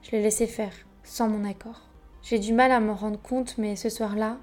Je 0.00 0.12
l'ai 0.12 0.22
laissé 0.22 0.46
faire, 0.46 0.72
sans 1.04 1.28
mon 1.28 1.44
accord. 1.44 1.89
J'ai 2.22 2.38
du 2.38 2.52
mal 2.52 2.70
à 2.70 2.80
m'en 2.80 2.94
rendre 2.94 3.20
compte, 3.20 3.58
mais 3.58 3.76
ce 3.76 3.88
soir-là, 3.88 4.38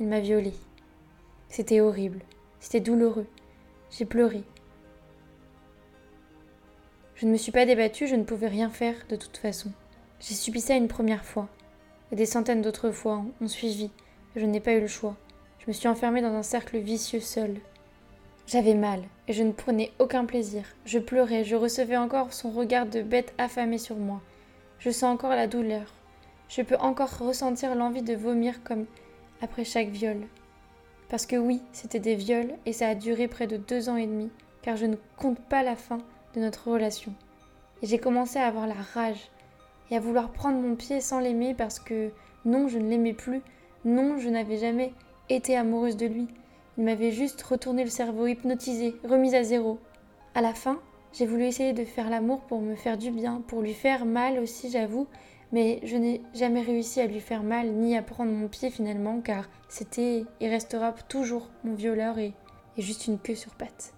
il 0.00 0.06
m'a 0.06 0.20
violée. 0.20 0.54
C'était 1.48 1.80
horrible, 1.80 2.20
c'était 2.60 2.80
douloureux. 2.80 3.26
J'ai 3.90 4.04
pleuré, 4.04 4.44
je 7.16 7.24
ne 7.24 7.32
me 7.32 7.38
suis 7.38 7.50
pas 7.50 7.64
débattue, 7.64 8.06
je 8.06 8.14
ne 8.14 8.24
pouvais 8.24 8.46
rien 8.46 8.68
faire 8.68 8.94
de 9.08 9.16
toute 9.16 9.38
façon. 9.38 9.72
J'ai 10.20 10.34
subi 10.34 10.60
ça 10.60 10.74
une 10.74 10.86
première 10.86 11.24
fois. 11.24 11.48
Et 12.12 12.14
des 12.14 12.26
centaines 12.26 12.60
d'autres 12.60 12.90
fois 12.90 13.24
ont 13.40 13.48
suivi. 13.48 13.90
Je 14.36 14.44
n'ai 14.44 14.60
pas 14.60 14.74
eu 14.74 14.82
le 14.82 14.86
choix. 14.86 15.16
Je 15.58 15.64
me 15.66 15.72
suis 15.72 15.88
enfermée 15.88 16.20
dans 16.20 16.34
un 16.34 16.42
cercle 16.42 16.76
vicieux 16.76 17.20
seul. 17.20 17.56
J'avais 18.46 18.74
mal, 18.74 19.02
et 19.28 19.32
je 19.32 19.42
ne 19.42 19.52
prenais 19.52 19.92
aucun 19.98 20.26
plaisir. 20.26 20.64
Je 20.84 20.98
pleurais, 20.98 21.42
je 21.42 21.56
recevais 21.56 21.96
encore 21.96 22.34
son 22.34 22.50
regard 22.50 22.84
de 22.84 23.00
bête 23.00 23.32
affamée 23.38 23.78
sur 23.78 23.96
moi. 23.96 24.20
Je 24.78 24.90
sens 24.90 25.14
encore 25.14 25.30
la 25.30 25.46
douleur. 25.46 25.95
Je 26.48 26.62
peux 26.62 26.76
encore 26.76 27.18
ressentir 27.18 27.74
l'envie 27.74 28.02
de 28.02 28.14
vomir 28.14 28.62
comme 28.62 28.86
après 29.42 29.64
chaque 29.64 29.88
viol. 29.88 30.18
Parce 31.08 31.26
que 31.26 31.36
oui, 31.36 31.60
c'était 31.72 32.00
des 32.00 32.14
viols, 32.14 32.54
et 32.66 32.72
ça 32.72 32.88
a 32.88 32.94
duré 32.94 33.28
près 33.28 33.46
de 33.46 33.56
deux 33.56 33.88
ans 33.88 33.96
et 33.96 34.06
demi, 34.06 34.30
car 34.62 34.76
je 34.76 34.86
ne 34.86 34.96
compte 35.16 35.38
pas 35.40 35.62
la 35.62 35.76
fin 35.76 35.98
de 36.34 36.40
notre 36.40 36.70
relation. 36.70 37.12
Et 37.82 37.86
j'ai 37.86 37.98
commencé 37.98 38.38
à 38.38 38.46
avoir 38.46 38.66
la 38.66 38.74
rage 38.74 39.30
et 39.90 39.96
à 39.96 40.00
vouloir 40.00 40.32
prendre 40.32 40.58
mon 40.58 40.74
pied 40.74 41.00
sans 41.00 41.20
l'aimer 41.20 41.54
parce 41.54 41.78
que 41.78 42.10
non, 42.44 42.68
je 42.68 42.78
ne 42.78 42.88
l'aimais 42.88 43.12
plus, 43.12 43.42
non, 43.84 44.18
je 44.18 44.28
n'avais 44.28 44.56
jamais 44.56 44.92
été 45.28 45.56
amoureuse 45.56 45.96
de 45.96 46.06
lui. 46.06 46.26
Il 46.78 46.84
m'avait 46.84 47.12
juste 47.12 47.42
retourné 47.42 47.84
le 47.84 47.90
cerveau, 47.90 48.26
hypnotisé, 48.26 48.96
remise 49.04 49.34
à 49.34 49.42
zéro. 49.42 49.78
À 50.34 50.40
la 50.40 50.54
fin, 50.54 50.80
j'ai 51.12 51.26
voulu 51.26 51.44
essayer 51.44 51.72
de 51.72 51.84
faire 51.84 52.10
l'amour 52.10 52.40
pour 52.40 52.60
me 52.60 52.74
faire 52.74 52.98
du 52.98 53.10
bien, 53.10 53.42
pour 53.46 53.62
lui 53.62 53.74
faire 53.74 54.04
mal 54.04 54.38
aussi, 54.38 54.70
j'avoue, 54.70 55.06
mais 55.56 55.80
je 55.84 55.96
n'ai 55.96 56.20
jamais 56.34 56.60
réussi 56.60 57.00
à 57.00 57.06
lui 57.06 57.18
faire 57.18 57.42
mal 57.42 57.70
ni 57.72 57.96
à 57.96 58.02
prendre 58.02 58.30
mon 58.30 58.46
pied 58.46 58.68
finalement, 58.68 59.22
car 59.22 59.48
c'était 59.70 60.26
et 60.38 60.50
restera 60.50 60.92
toujours 60.92 61.48
mon 61.64 61.72
violeur 61.72 62.18
et, 62.18 62.34
juste 62.76 63.06
une 63.06 63.18
queue 63.18 63.34
sur 63.34 63.54
patte. 63.54 63.94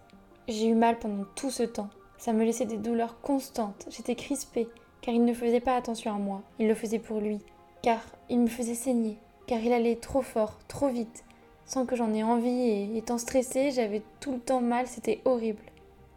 J'ai 0.47 0.69
eu 0.69 0.77
mal 0.77 1.01
pendant 1.01 1.25
tout 1.35 1.51
ce 1.51 1.65
temps, 1.65 1.91
ça 2.17 2.33
me 2.33 2.45
laissait 2.45 2.65
des 2.65 2.77
douleurs 2.77 3.21
constantes. 3.23 3.89
J'étais 3.91 4.15
crispée, 4.15 4.69
car 5.01 5.13
il 5.13 5.25
ne 5.25 5.35
faisait 5.35 5.59
pas 5.59 5.75
attention 5.75 6.15
à 6.15 6.19
moi. 6.19 6.43
Il 6.61 6.69
le 6.69 6.77
faisait 6.77 7.01
pour 7.01 7.19
lui, 7.19 7.41
car 7.83 8.03
il 8.31 8.39
me 8.39 8.47
faisait 8.47 8.75
saigner, 8.75 9.19
car 9.49 9.59
il 9.59 9.73
allait 9.73 9.97
trop 9.97 10.23
fort, 10.23 10.61
trop 10.69 10.91
vite, 10.91 11.25
sans 11.65 11.87
que 11.87 11.97
j'en 11.97 12.15
ai 12.15 12.23
envie, 12.23 12.49
et 12.49 12.97
étant 12.97 13.19
stressée, 13.19 13.73
j'avais 13.73 14.03
tout 14.21 14.31
le 14.31 14.39
temps 14.39 14.61
mal, 14.61 14.87
c'était 14.87 15.23
horrible. 15.25 15.65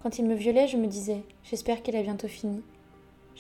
Quand 0.04 0.20
il 0.20 0.26
me 0.26 0.36
violait, 0.36 0.68
je 0.68 0.78
me 0.78 0.86
disais, 0.86 1.24
j'espère 1.42 1.82
qu'il 1.82 1.96
a 1.96 2.04
bientôt 2.04 2.28
fini. 2.28 2.62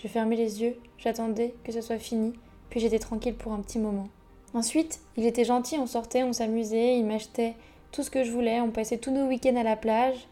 Je 0.02 0.08
fermais 0.08 0.36
les 0.36 0.64
yeux, 0.64 0.76
j'attendais 0.98 1.54
que 1.64 1.72
ce 1.72 1.82
soit 1.82 2.00
fini, 2.00 2.34
puis 2.72 2.80
j'étais 2.80 2.98
tranquille 2.98 3.36
pour 3.36 3.54
un 3.54 3.60
petit 3.60 3.78
moment. 3.78 4.08
Ensuite, 4.56 5.00
il 5.16 5.28
était 5.28 5.44
gentil, 5.44 5.78
on 5.78 5.86
sortait, 5.86 6.24
on 6.24 6.34
s'amusait, 6.34 6.98
il 6.98 7.06
m'achetait 7.06 7.54
tout 7.92 8.02
ce 8.02 8.10
que 8.10 8.24
je 8.24 8.32
voulais, 8.32 8.62
on 8.62 8.72
passait 8.72 8.98
tous 8.98 9.12
nos 9.12 9.28
week-ends 9.28 9.56
à 9.56 9.64
la 9.64 9.76
plage, 9.76 10.28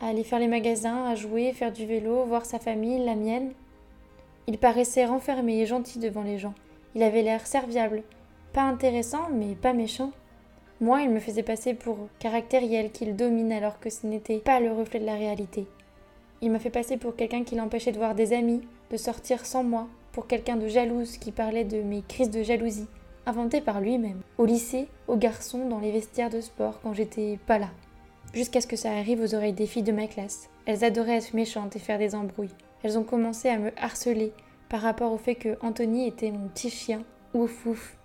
à 0.00 0.08
aller 0.08 0.24
faire 0.24 0.38
les 0.38 0.48
magasins, 0.48 1.04
à 1.04 1.16
jouer, 1.16 1.52
faire 1.52 1.70
du 1.70 1.84
vélo, 1.84 2.24
voir 2.24 2.46
sa 2.46 2.58
famille, 2.58 3.04
la 3.04 3.14
mienne. 3.14 3.52
Il 4.46 4.56
paraissait 4.56 5.04
renfermé 5.04 5.60
et 5.60 5.66
gentil 5.66 5.98
devant 5.98 6.22
les 6.22 6.38
gens. 6.38 6.54
Il 6.94 7.02
avait 7.02 7.22
l'air 7.22 7.46
serviable, 7.46 8.02
pas 8.54 8.62
intéressant, 8.62 9.28
mais 9.30 9.54
pas 9.54 9.74
méchant. 9.74 10.12
Moi, 10.80 11.02
il 11.02 11.10
me 11.10 11.20
faisait 11.20 11.42
passer 11.42 11.74
pour 11.74 11.98
caractériel 12.20 12.90
qu'il 12.90 13.16
domine 13.16 13.52
alors 13.52 13.80
que 13.80 13.90
ce 13.90 14.06
n'était 14.06 14.38
pas 14.38 14.60
le 14.60 14.72
reflet 14.72 14.98
de 14.98 15.04
la 15.04 15.14
réalité. 15.14 15.66
Il 16.40 16.50
m'a 16.50 16.58
fait 16.58 16.70
passer 16.70 16.96
pour 16.96 17.16
quelqu'un 17.16 17.44
qui 17.44 17.54
l'empêchait 17.54 17.92
de 17.92 17.98
voir 17.98 18.14
des 18.14 18.32
amis, 18.32 18.62
de 18.90 18.96
sortir 18.96 19.46
sans 19.46 19.62
moi, 19.62 19.88
pour 20.12 20.26
quelqu'un 20.26 20.56
de 20.56 20.68
jalouse 20.68 21.18
qui 21.18 21.32
parlait 21.32 21.64
de 21.64 21.82
mes 21.82 22.02
crises 22.02 22.30
de 22.30 22.42
jalousie, 22.42 22.88
inventées 23.26 23.60
par 23.60 23.80
lui-même, 23.80 24.20
au 24.38 24.44
lycée, 24.44 24.88
aux 25.08 25.16
garçons, 25.16 25.68
dans 25.68 25.78
les 25.78 25.92
vestiaires 25.92 26.30
de 26.30 26.40
sport 26.40 26.80
quand 26.82 26.94
j'étais 26.94 27.38
pas 27.46 27.58
là 27.58 27.68
jusqu'à 28.32 28.60
ce 28.60 28.66
que 28.66 28.76
ça 28.76 28.92
arrive 28.92 29.20
aux 29.20 29.34
oreilles 29.34 29.52
des 29.52 29.66
filles 29.66 29.82
de 29.82 29.92
ma 29.92 30.06
classe. 30.06 30.48
Elles 30.66 30.84
adoraient 30.84 31.16
être 31.16 31.34
méchantes 31.34 31.76
et 31.76 31.80
faire 31.80 31.98
des 31.98 32.14
embrouilles. 32.14 32.54
Elles 32.82 32.98
ont 32.98 33.04
commencé 33.04 33.48
à 33.48 33.58
me 33.58 33.72
harceler 33.76 34.32
par 34.68 34.80
rapport 34.80 35.12
au 35.12 35.18
fait 35.18 35.34
que 35.34 35.56
Anthony 35.62 36.06
était 36.06 36.30
mon 36.30 36.48
petit 36.48 36.70
chien 36.70 37.02
ouf 37.34 37.66
ouf 37.66 37.96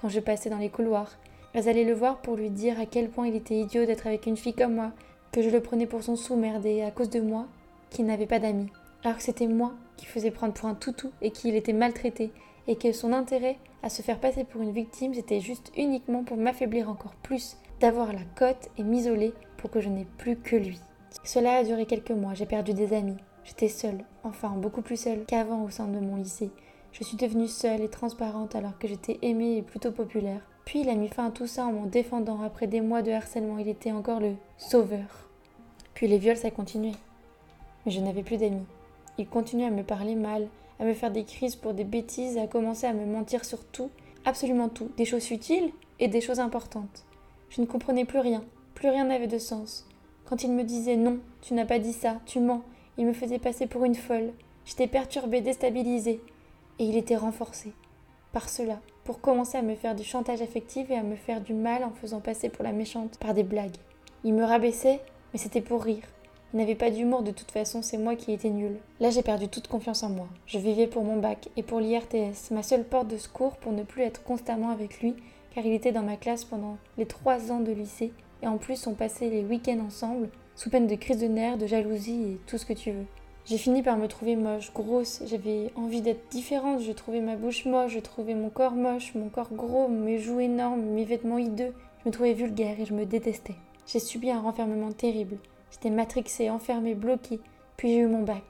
quand 0.00 0.08
je 0.08 0.20
passais 0.20 0.50
dans 0.50 0.58
les 0.58 0.68
couloirs. 0.68 1.16
Elles 1.54 1.68
allaient 1.68 1.84
le 1.84 1.94
voir 1.94 2.18
pour 2.18 2.36
lui 2.36 2.50
dire 2.50 2.78
à 2.78 2.86
quel 2.86 3.08
point 3.08 3.26
il 3.26 3.36
était 3.36 3.58
idiot 3.58 3.86
d'être 3.86 4.06
avec 4.06 4.26
une 4.26 4.36
fille 4.36 4.54
comme 4.54 4.74
moi, 4.74 4.92
que 5.32 5.42
je 5.42 5.50
le 5.50 5.60
prenais 5.60 5.86
pour 5.86 6.02
son 6.02 6.16
sous-merdé 6.16 6.82
à 6.82 6.90
cause 6.90 7.10
de 7.10 7.20
moi, 7.20 7.46
qu'il 7.90 8.06
n'avait 8.06 8.26
pas 8.26 8.38
d'amis. 8.38 8.70
Alors 9.04 9.16
que 9.16 9.22
c'était 9.22 9.46
moi 9.46 9.72
qui 9.96 10.06
faisais 10.06 10.30
prendre 10.30 10.54
pour 10.54 10.68
un 10.68 10.74
toutou 10.74 11.10
et 11.22 11.30
qu'il 11.30 11.54
était 11.54 11.72
maltraité, 11.72 12.32
et 12.66 12.76
que 12.76 12.92
son 12.92 13.12
intérêt 13.12 13.56
à 13.82 13.88
se 13.88 14.02
faire 14.02 14.20
passer 14.20 14.44
pour 14.44 14.60
une 14.60 14.72
victime, 14.72 15.14
c'était 15.14 15.40
juste 15.40 15.72
uniquement 15.76 16.22
pour 16.22 16.36
m'affaiblir 16.36 16.90
encore 16.90 17.14
plus, 17.14 17.56
d'avoir 17.80 18.12
la 18.12 18.24
cote 18.36 18.68
et 18.76 18.82
m'isoler 18.82 19.32
pour 19.56 19.70
que 19.70 19.80
je 19.80 19.88
n'ai 19.88 20.06
plus 20.18 20.36
que 20.36 20.56
lui. 20.56 20.78
Cela 21.24 21.56
a 21.56 21.64
duré 21.64 21.86
quelques 21.86 22.10
mois, 22.10 22.34
j'ai 22.34 22.46
perdu 22.46 22.74
des 22.74 22.92
amis. 22.92 23.16
J'étais 23.44 23.68
seule, 23.68 24.04
enfin 24.24 24.50
beaucoup 24.50 24.82
plus 24.82 25.00
seule 25.00 25.24
qu'avant 25.26 25.64
au 25.64 25.70
sein 25.70 25.86
de 25.86 25.98
mon 25.98 26.16
lycée. 26.16 26.50
Je 26.92 27.02
suis 27.02 27.16
devenue 27.16 27.48
seule 27.48 27.80
et 27.80 27.88
transparente 27.88 28.54
alors 28.54 28.78
que 28.78 28.88
j'étais 28.88 29.18
aimée 29.22 29.56
et 29.56 29.62
plutôt 29.62 29.90
populaire. 29.90 30.42
Puis 30.66 30.80
il 30.80 30.90
a 30.90 30.94
mis 30.94 31.08
fin 31.08 31.28
à 31.28 31.30
tout 31.30 31.46
ça 31.46 31.64
en 31.64 31.72
m'en 31.72 31.86
défendant 31.86 32.42
après 32.42 32.66
des 32.66 32.82
mois 32.82 33.00
de 33.00 33.10
harcèlement. 33.10 33.56
Il 33.56 33.68
était 33.68 33.92
encore 33.92 34.20
le 34.20 34.34
sauveur. 34.58 35.30
Puis 35.94 36.08
les 36.08 36.18
viols, 36.18 36.36
ça 36.36 36.50
continuait. 36.50 36.92
Mais 37.86 37.92
je 37.92 38.00
n'avais 38.00 38.22
plus 38.22 38.36
d'amis. 38.36 38.66
Il 39.18 39.28
continuait 39.28 39.66
à 39.66 39.70
me 39.70 39.82
parler 39.82 40.14
mal, 40.14 40.48
à 40.80 40.84
me 40.84 40.94
faire 40.94 41.10
des 41.10 41.24
crises 41.24 41.56
pour 41.56 41.74
des 41.74 41.84
bêtises, 41.84 42.38
à 42.38 42.46
commencer 42.46 42.86
à 42.86 42.92
me 42.92 43.04
mentir 43.04 43.44
sur 43.44 43.64
tout, 43.64 43.90
absolument 44.24 44.68
tout, 44.68 44.90
des 44.96 45.04
choses 45.04 45.24
futiles 45.24 45.70
et 45.98 46.08
des 46.08 46.20
choses 46.20 46.40
importantes. 46.40 47.04
Je 47.50 47.60
ne 47.60 47.66
comprenais 47.66 48.04
plus 48.04 48.20
rien, 48.20 48.44
plus 48.74 48.88
rien 48.88 49.04
n'avait 49.04 49.26
de 49.26 49.38
sens. 49.38 49.86
Quand 50.24 50.44
il 50.44 50.52
me 50.52 50.62
disait 50.62 50.96
non, 50.96 51.18
tu 51.40 51.54
n'as 51.54 51.66
pas 51.66 51.78
dit 51.78 51.92
ça, 51.92 52.20
tu 52.26 52.38
mens, 52.40 52.62
il 52.96 53.06
me 53.06 53.12
faisait 53.12 53.38
passer 53.38 53.66
pour 53.66 53.84
une 53.84 53.94
folle. 53.94 54.32
J'étais 54.64 54.86
perturbée, 54.86 55.40
déstabilisée. 55.40 56.20
Et 56.78 56.84
il 56.84 56.96
était 56.96 57.16
renforcé 57.16 57.72
par 58.32 58.48
cela, 58.48 58.80
pour 59.04 59.20
commencer 59.20 59.56
à 59.56 59.62
me 59.62 59.74
faire 59.74 59.94
du 59.94 60.04
chantage 60.04 60.42
affectif 60.42 60.90
et 60.90 60.96
à 60.96 61.02
me 61.02 61.16
faire 61.16 61.40
du 61.40 61.54
mal 61.54 61.82
en 61.82 61.90
faisant 61.90 62.20
passer 62.20 62.50
pour 62.50 62.62
la 62.62 62.72
méchante 62.72 63.18
par 63.18 63.34
des 63.34 63.42
blagues. 63.42 63.76
Il 64.22 64.34
me 64.34 64.44
rabaissait, 64.44 65.00
mais 65.32 65.38
c'était 65.38 65.62
pour 65.62 65.82
rire. 65.82 66.04
Il 66.54 66.58
n'avait 66.58 66.74
pas 66.74 66.90
d'humour 66.90 67.22
de 67.22 67.30
toute 67.30 67.50
façon, 67.50 67.82
c'est 67.82 67.98
moi 67.98 68.16
qui 68.16 68.32
étais 68.32 68.48
nulle. 68.48 68.78
Là, 69.00 69.10
j'ai 69.10 69.22
perdu 69.22 69.48
toute 69.48 69.68
confiance 69.68 70.02
en 70.02 70.08
moi. 70.08 70.28
Je 70.46 70.58
vivais 70.58 70.86
pour 70.86 71.04
mon 71.04 71.18
bac 71.18 71.50
et 71.58 71.62
pour 71.62 71.78
l'IRTS, 71.78 72.50
ma 72.52 72.62
seule 72.62 72.84
porte 72.84 73.08
de 73.08 73.18
secours 73.18 73.56
pour 73.58 73.72
ne 73.72 73.82
plus 73.82 74.02
être 74.02 74.22
constamment 74.22 74.70
avec 74.70 75.00
lui, 75.00 75.14
car 75.54 75.66
il 75.66 75.74
était 75.74 75.92
dans 75.92 76.02
ma 76.02 76.16
classe 76.16 76.44
pendant 76.44 76.78
les 76.96 77.04
trois 77.04 77.52
ans 77.52 77.60
de 77.60 77.72
lycée, 77.72 78.12
et 78.42 78.46
en 78.46 78.56
plus 78.56 78.86
on 78.86 78.94
passait 78.94 79.28
les 79.28 79.44
week-ends 79.44 79.84
ensemble, 79.86 80.30
sous 80.56 80.70
peine 80.70 80.86
de 80.86 80.94
crise 80.94 81.20
de 81.20 81.26
nerfs, 81.26 81.58
de 81.58 81.66
jalousie 81.66 82.22
et 82.22 82.40
tout 82.46 82.56
ce 82.56 82.64
que 82.64 82.72
tu 82.72 82.92
veux. 82.92 83.06
J'ai 83.44 83.58
fini 83.58 83.82
par 83.82 83.98
me 83.98 84.08
trouver 84.08 84.36
moche, 84.36 84.72
grosse, 84.72 85.22
j'avais 85.26 85.70
envie 85.74 86.00
d'être 86.00 86.30
différente, 86.30 86.80
je 86.80 86.92
trouvais 86.92 87.20
ma 87.20 87.36
bouche 87.36 87.66
moche, 87.66 87.92
je 87.92 88.00
trouvais 88.00 88.34
mon 88.34 88.48
corps 88.48 88.72
moche, 88.72 89.14
mon 89.14 89.28
corps 89.28 89.52
gros, 89.52 89.88
mes 89.88 90.18
joues 90.18 90.40
énormes, 90.40 90.82
mes 90.82 91.04
vêtements 91.04 91.38
hideux, 91.38 91.74
je 92.02 92.08
me 92.08 92.12
trouvais 92.12 92.32
vulgaire 92.32 92.80
et 92.80 92.86
je 92.86 92.94
me 92.94 93.04
détestais. 93.04 93.54
J'ai 93.86 94.00
subi 94.00 94.30
un 94.30 94.40
renfermement 94.40 94.92
terrible, 94.92 95.38
j'étais 95.70 95.90
matrixée, 95.90 96.50
enfermée, 96.50 96.94
bloquée, 96.94 97.40
puis 97.76 97.88
j'ai 97.88 97.98
eu 97.98 98.06
mon 98.06 98.22
bac. 98.22 98.44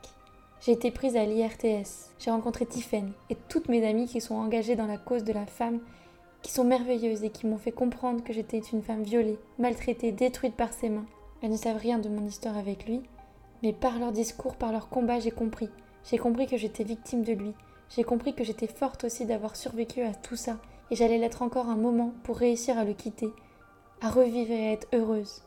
J'ai 0.60 0.72
été 0.72 0.90
prise 0.90 1.16
à 1.16 1.24
l'IRTS, 1.24 2.10
j'ai 2.18 2.30
rencontré 2.30 2.66
Tiffen 2.66 3.12
et 3.30 3.36
toutes 3.48 3.68
mes 3.68 3.86
amies 3.86 4.08
qui 4.08 4.20
sont 4.20 4.34
engagées 4.34 4.74
dans 4.74 4.86
la 4.86 4.98
cause 4.98 5.22
de 5.22 5.32
la 5.32 5.46
femme, 5.46 5.80
qui 6.42 6.52
sont 6.52 6.64
merveilleuses 6.64 7.24
et 7.24 7.30
qui 7.30 7.46
m'ont 7.46 7.58
fait 7.58 7.72
comprendre 7.72 8.24
que 8.24 8.32
j'étais 8.32 8.58
une 8.58 8.82
femme 8.82 9.02
violée, 9.02 9.38
maltraitée, 9.58 10.12
détruite 10.12 10.54
par 10.54 10.72
ses 10.72 10.88
mains. 10.88 11.06
Elles 11.42 11.50
ne 11.50 11.56
savent 11.56 11.76
rien 11.78 11.98
de 11.98 12.08
mon 12.08 12.26
histoire 12.26 12.56
avec 12.56 12.86
lui, 12.86 13.02
mais 13.62 13.72
par 13.72 13.98
leur 13.98 14.12
discours, 14.12 14.56
par 14.56 14.72
leur 14.72 14.88
combat, 14.88 15.20
j'ai 15.20 15.30
compris. 15.30 15.68
J'ai 16.10 16.18
compris 16.18 16.46
que 16.46 16.56
j'étais 16.56 16.84
victime 16.84 17.22
de 17.22 17.32
lui. 17.32 17.54
J'ai 17.90 18.04
compris 18.04 18.34
que 18.34 18.44
j'étais 18.44 18.66
forte 18.66 19.04
aussi 19.04 19.24
d'avoir 19.26 19.56
survécu 19.56 20.02
à 20.02 20.14
tout 20.14 20.36
ça, 20.36 20.58
et 20.90 20.96
j'allais 20.96 21.18
l'être 21.18 21.42
encore 21.42 21.68
un 21.68 21.76
moment 21.76 22.12
pour 22.22 22.36
réussir 22.36 22.78
à 22.78 22.84
le 22.84 22.94
quitter, 22.94 23.28
à 24.00 24.10
revivre 24.10 24.50
et 24.50 24.68
à 24.68 24.72
être 24.72 24.88
heureuse. 24.92 25.42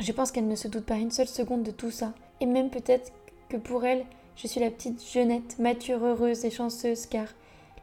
Je 0.00 0.12
pense 0.12 0.30
qu'elle 0.30 0.46
ne 0.46 0.54
se 0.54 0.68
doute 0.68 0.84
pas 0.84 0.94
une 0.94 1.10
seule 1.10 1.28
seconde 1.28 1.64
de 1.64 1.72
tout 1.72 1.90
ça, 1.90 2.12
et 2.40 2.46
même 2.46 2.70
peut-être 2.70 3.12
que 3.48 3.56
pour 3.56 3.84
elle, 3.84 4.04
je 4.36 4.46
suis 4.46 4.60
la 4.60 4.70
petite 4.70 5.04
jeunette, 5.04 5.58
mature, 5.58 6.04
heureuse 6.04 6.44
et 6.44 6.50
chanceuse, 6.50 7.06
car 7.06 7.26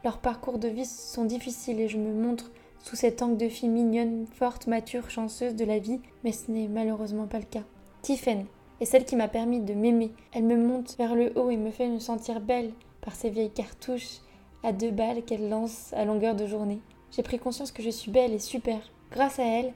leurs 0.02 0.18
parcours 0.18 0.58
de 0.58 0.68
vie 0.68 0.86
sont 0.86 1.24
difficiles 1.24 1.80
et 1.80 1.88
je 1.88 1.98
me 1.98 2.14
montre 2.14 2.50
sous 2.82 2.96
cet 2.96 3.20
angle 3.20 3.36
de 3.36 3.48
fille 3.48 3.68
mignonne, 3.68 4.26
forte, 4.32 4.66
mature, 4.66 5.10
chanceuse 5.10 5.56
de 5.56 5.64
la 5.64 5.78
vie, 5.78 6.00
mais 6.24 6.32
ce 6.32 6.50
n'est 6.50 6.68
malheureusement 6.68 7.26
pas 7.26 7.40
le 7.40 7.44
cas. 7.44 7.64
Tiffen 8.00 8.46
est 8.80 8.84
celle 8.84 9.04
qui 9.04 9.16
m'a 9.16 9.28
permis 9.28 9.60
de 9.60 9.74
m'aimer. 9.74 10.12
Elle 10.32 10.44
me 10.44 10.56
monte 10.56 10.96
vers 10.96 11.14
le 11.14 11.36
haut 11.36 11.50
et 11.50 11.56
me 11.56 11.70
fait 11.70 11.88
me 11.88 11.98
sentir 11.98 12.40
belle 12.40 12.72
par 13.02 13.14
ces 13.14 13.28
vieilles 13.28 13.50
cartouches 13.50 14.20
à 14.62 14.72
deux 14.72 14.90
balles 14.90 15.22
qu'elle 15.24 15.48
lance 15.48 15.92
à 15.92 16.04
longueur 16.04 16.34
de 16.34 16.46
journée. 16.46 16.80
J'ai 17.10 17.22
pris 17.22 17.38
conscience 17.38 17.72
que 17.72 17.82
je 17.82 17.90
suis 17.90 18.10
belle 18.10 18.32
et 18.32 18.38
super 18.38 18.78
grâce 19.10 19.38
à 19.38 19.44
elle, 19.44 19.72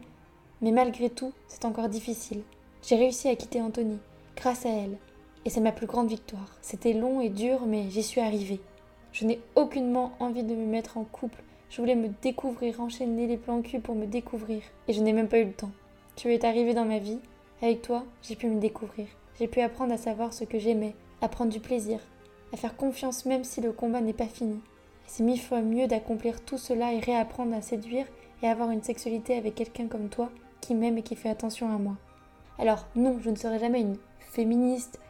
mais 0.63 0.73
malgré 0.73 1.11
tout, 1.11 1.33
c'est 1.49 1.65
encore 1.65 1.89
difficile. 1.89 2.43
J'ai 2.83 2.97
réussi 2.97 3.29
à 3.29 3.37
quitter 3.37 3.61
Anthony 3.61 3.99
grâce 4.37 4.67
à 4.67 4.71
elle, 4.71 4.97
et 5.45 5.51
c'est 5.51 5.61
ma 5.61 5.73
plus 5.73 5.87
grande 5.87 6.09
victoire. 6.09 6.57
C'était 6.61 6.93
long 6.93 7.21
et 7.21 7.29
dur, 7.29 7.67
mais 7.67 7.91
j'y 7.91 8.03
suis 8.03 8.21
arrivée. 8.21 8.61
Je 9.13 9.25
n'ai 9.25 9.41
aucunement 9.57 10.13
envie 10.21 10.45
de 10.45 10.55
me 10.55 10.67
mettre 10.67 10.97
en 10.97 11.05
couple. 11.05 11.43
Je 11.69 11.81
voulais 11.81 11.95
me 11.95 12.09
découvrir, 12.23 12.81
enchaîner 12.81 13.27
les 13.27 13.37
plans 13.37 13.63
cul 13.63 13.81
pour 13.81 13.95
me 13.95 14.07
découvrir. 14.07 14.63
Et 14.89 14.93
je 14.93 15.01
n'ai 15.01 15.13
même 15.13 15.29
pas 15.29 15.39
eu 15.39 15.47
le 15.47 15.53
temps. 15.53 15.71
Tu 16.17 16.33
es 16.33 16.45
arrivé 16.45 16.75
dans 16.75 16.85
ma 16.85 16.99
vie. 16.99 17.19
Avec 17.63 17.83
toi, 17.83 18.05
j'ai 18.23 18.37
pu 18.37 18.47
me 18.47 18.61
découvrir. 18.61 19.07
J'ai 19.39 19.49
pu 19.49 19.61
apprendre 19.61 19.93
à 19.93 19.99
savoir 19.99 20.33
ce 20.33 20.45
que 20.45 20.59
j'aimais, 20.59 20.95
à 21.21 21.29
prendre 21.29 21.53
du 21.53 21.61
plaisir, 21.61 22.01
à 22.53 22.57
faire 22.57 22.77
confiance 22.77 23.25
même 23.25 23.45
si 23.45 23.61
le 23.61 23.73
combat 23.73 24.01
n'est 24.01 24.13
pas 24.13 24.27
fini. 24.27 24.61
C'est 25.07 25.23
mille 25.23 25.41
fois 25.41 25.61
mieux 25.61 25.87
d'accomplir 25.87 26.45
tout 26.45 26.59
cela 26.59 26.93
et 26.93 27.01
réapprendre 27.01 27.55
à 27.55 27.63
séduire 27.63 28.07
et 28.43 28.49
avoir 28.49 28.71
une 28.71 28.83
sexualité 28.83 29.37
avec 29.37 29.55
quelqu'un 29.55 29.87
comme 29.89 30.09
toi 30.09 30.31
qui 30.61 30.75
m'aime 30.75 30.99
et 30.99 31.03
qui 31.03 31.17
fait 31.17 31.31
attention 31.31 31.75
à 31.75 31.79
moi. 31.79 31.97
Alors 32.59 32.87
non, 32.95 33.19
je 33.21 33.31
ne 33.31 33.37
serai 33.37 33.59
jamais 33.59 33.81
une 33.81 33.97
féministe. 34.19 35.01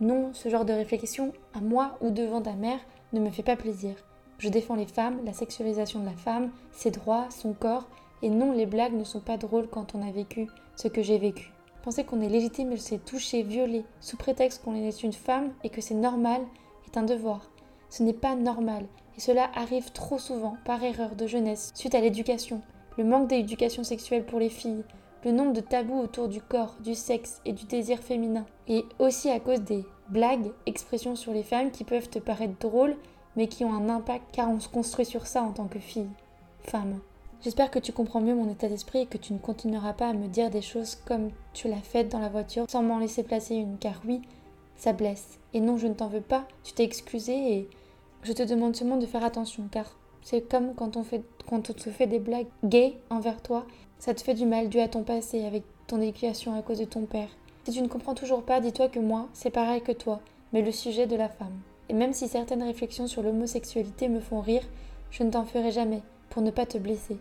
Non, 0.00 0.30
ce 0.32 0.48
genre 0.48 0.64
de 0.64 0.72
réflexion, 0.72 1.32
à 1.54 1.60
moi 1.60 1.98
ou 2.00 2.10
devant 2.10 2.40
ta 2.40 2.54
mère, 2.54 2.78
ne 3.12 3.20
me 3.20 3.30
fait 3.30 3.42
pas 3.42 3.56
plaisir. 3.56 3.94
Je 4.38 4.48
défends 4.48 4.76
les 4.76 4.86
femmes, 4.86 5.20
la 5.24 5.34
sexualisation 5.34 6.00
de 6.00 6.06
la 6.06 6.12
femme, 6.12 6.50
ses 6.72 6.90
droits, 6.90 7.26
son 7.30 7.52
corps, 7.52 7.86
et 8.22 8.30
non, 8.30 8.52
les 8.52 8.66
blagues 8.66 8.94
ne 8.94 9.04
sont 9.04 9.20
pas 9.20 9.36
drôles 9.36 9.68
quand 9.68 9.94
on 9.94 10.06
a 10.06 10.10
vécu 10.12 10.46
ce 10.76 10.88
que 10.88 11.02
j'ai 11.02 11.18
vécu. 11.18 11.52
Penser 11.82 12.04
qu'on 12.04 12.20
est 12.20 12.28
légitime 12.28 12.70
de 12.70 12.76
se 12.76 12.94
toucher, 12.94 13.42
violer, 13.42 13.84
sous 14.00 14.16
prétexte 14.16 14.62
qu'on 14.62 14.74
est 14.74 15.02
une 15.02 15.12
femme 15.12 15.52
et 15.64 15.70
que 15.70 15.80
c'est 15.80 15.94
normal, 15.94 16.42
est 16.86 16.96
un 16.96 17.02
devoir. 17.02 17.50
Ce 17.88 18.02
n'est 18.02 18.12
pas 18.12 18.34
normal, 18.34 18.86
et 19.16 19.20
cela 19.20 19.50
arrive 19.54 19.92
trop 19.92 20.18
souvent 20.18 20.56
par 20.64 20.82
erreur 20.82 21.16
de 21.16 21.26
jeunesse, 21.26 21.72
suite 21.74 21.94
à 21.94 22.00
l'éducation, 22.00 22.62
le 23.00 23.06
manque 23.06 23.28
d'éducation 23.28 23.82
sexuelle 23.82 24.26
pour 24.26 24.38
les 24.38 24.50
filles, 24.50 24.84
le 25.24 25.32
nombre 25.32 25.54
de 25.54 25.62
tabous 25.62 25.98
autour 25.98 26.28
du 26.28 26.42
corps, 26.42 26.76
du 26.80 26.94
sexe 26.94 27.40
et 27.46 27.54
du 27.54 27.64
désir 27.64 27.98
féminin, 27.98 28.44
et 28.68 28.84
aussi 28.98 29.30
à 29.30 29.40
cause 29.40 29.62
des 29.62 29.86
blagues, 30.10 30.52
expressions 30.66 31.16
sur 31.16 31.32
les 31.32 31.42
femmes 31.42 31.70
qui 31.70 31.84
peuvent 31.84 32.10
te 32.10 32.18
paraître 32.18 32.58
drôles, 32.60 32.94
mais 33.36 33.46
qui 33.46 33.64
ont 33.64 33.72
un 33.72 33.88
impact 33.88 34.24
car 34.32 34.50
on 34.50 34.60
se 34.60 34.68
construit 34.68 35.06
sur 35.06 35.26
ça 35.26 35.42
en 35.42 35.52
tant 35.52 35.66
que 35.66 35.78
fille, 35.78 36.10
femme. 36.60 37.00
J'espère 37.40 37.70
que 37.70 37.78
tu 37.78 37.90
comprends 37.90 38.20
mieux 38.20 38.34
mon 38.34 38.50
état 38.50 38.68
d'esprit 38.68 38.98
et 38.98 39.06
que 39.06 39.16
tu 39.16 39.32
ne 39.32 39.38
continueras 39.38 39.94
pas 39.94 40.10
à 40.10 40.12
me 40.12 40.28
dire 40.28 40.50
des 40.50 40.60
choses 40.60 40.94
comme 40.94 41.30
tu 41.54 41.68
l'as 41.68 41.76
fait 41.76 42.04
dans 42.04 42.18
la 42.18 42.28
voiture 42.28 42.66
sans 42.68 42.82
m'en 42.82 42.98
laisser 42.98 43.22
placer 43.22 43.54
une, 43.54 43.78
car 43.78 44.02
oui, 44.06 44.20
ça 44.76 44.92
blesse. 44.92 45.38
Et 45.54 45.60
non, 45.60 45.78
je 45.78 45.86
ne 45.86 45.94
t'en 45.94 46.08
veux 46.08 46.20
pas, 46.20 46.46
tu 46.64 46.74
t'es 46.74 46.84
excusé 46.84 47.32
et 47.32 47.70
je 48.24 48.34
te 48.34 48.42
demande 48.42 48.76
seulement 48.76 48.98
de 48.98 49.06
faire 49.06 49.24
attention, 49.24 49.68
car 49.72 49.96
c'est 50.22 50.48
comme 50.48 50.74
quand 50.74 50.96
on, 50.96 51.02
te 51.02 51.90
fait 51.90 52.06
des 52.06 52.18
blagues 52.18 52.46
gays 52.64 52.96
envers 53.10 53.42
toi, 53.42 53.66
ça 53.98 54.14
te 54.14 54.22
fait 54.22 54.34
du 54.34 54.46
mal 54.46 54.68
dû 54.68 54.78
à 54.80 54.88
ton 54.88 55.02
passé, 55.02 55.44
avec 55.44 55.62
ton 55.86 56.00
éducation 56.00 56.54
à 56.54 56.62
cause 56.62 56.78
de 56.78 56.84
ton 56.84 57.06
père. 57.06 57.28
Si 57.64 57.72
tu 57.72 57.82
ne 57.82 57.88
comprends 57.88 58.14
toujours 58.14 58.42
pas, 58.42 58.60
dis-toi 58.60 58.88
que 58.88 58.98
moi, 58.98 59.28
c'est 59.32 59.50
pareil 59.50 59.82
que 59.82 59.92
toi, 59.92 60.20
mais 60.52 60.62
le 60.62 60.72
sujet 60.72 61.06
de 61.06 61.16
la 61.16 61.28
femme. 61.28 61.58
Et 61.88 61.94
même 61.94 62.12
si 62.12 62.28
certaines 62.28 62.62
réflexions 62.62 63.06
sur 63.06 63.22
l'homosexualité 63.22 64.08
me 64.08 64.20
font 64.20 64.40
rire, 64.40 64.62
je 65.10 65.22
ne 65.22 65.30
t'en 65.30 65.44
ferai 65.44 65.72
jamais, 65.72 66.02
pour 66.30 66.42
ne 66.42 66.50
pas 66.50 66.66
te 66.66 66.78
blesser. 66.78 67.18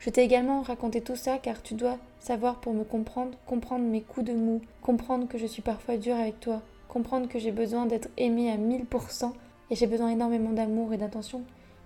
Je 0.00 0.10
t'ai 0.10 0.22
également 0.22 0.62
raconté 0.62 1.02
tout 1.02 1.14
ça 1.14 1.38
car 1.38 1.62
tu 1.62 1.74
dois 1.74 1.98
savoir 2.20 2.56
pour 2.60 2.72
me 2.72 2.84
comprendre, 2.84 3.36
comprendre 3.46 3.84
mes 3.84 4.00
coups 4.00 4.26
de 4.26 4.32
mou, 4.32 4.62
comprendre 4.82 5.28
que 5.28 5.38
je 5.38 5.46
suis 5.46 5.62
parfois 5.62 5.98
dure 5.98 6.16
avec 6.16 6.40
toi, 6.40 6.62
comprendre 6.88 7.28
que 7.28 7.38
j'ai 7.38 7.52
besoin 7.52 7.86
d'être 7.86 8.08
aimée 8.16 8.50
à 8.50 8.56
1000% 8.56 9.32
et 9.70 9.74
j'ai 9.74 9.86
besoin 9.86 10.08
énormément 10.08 10.52
d'amour 10.52 10.92
et 10.92 10.96
d'attention 10.96 11.42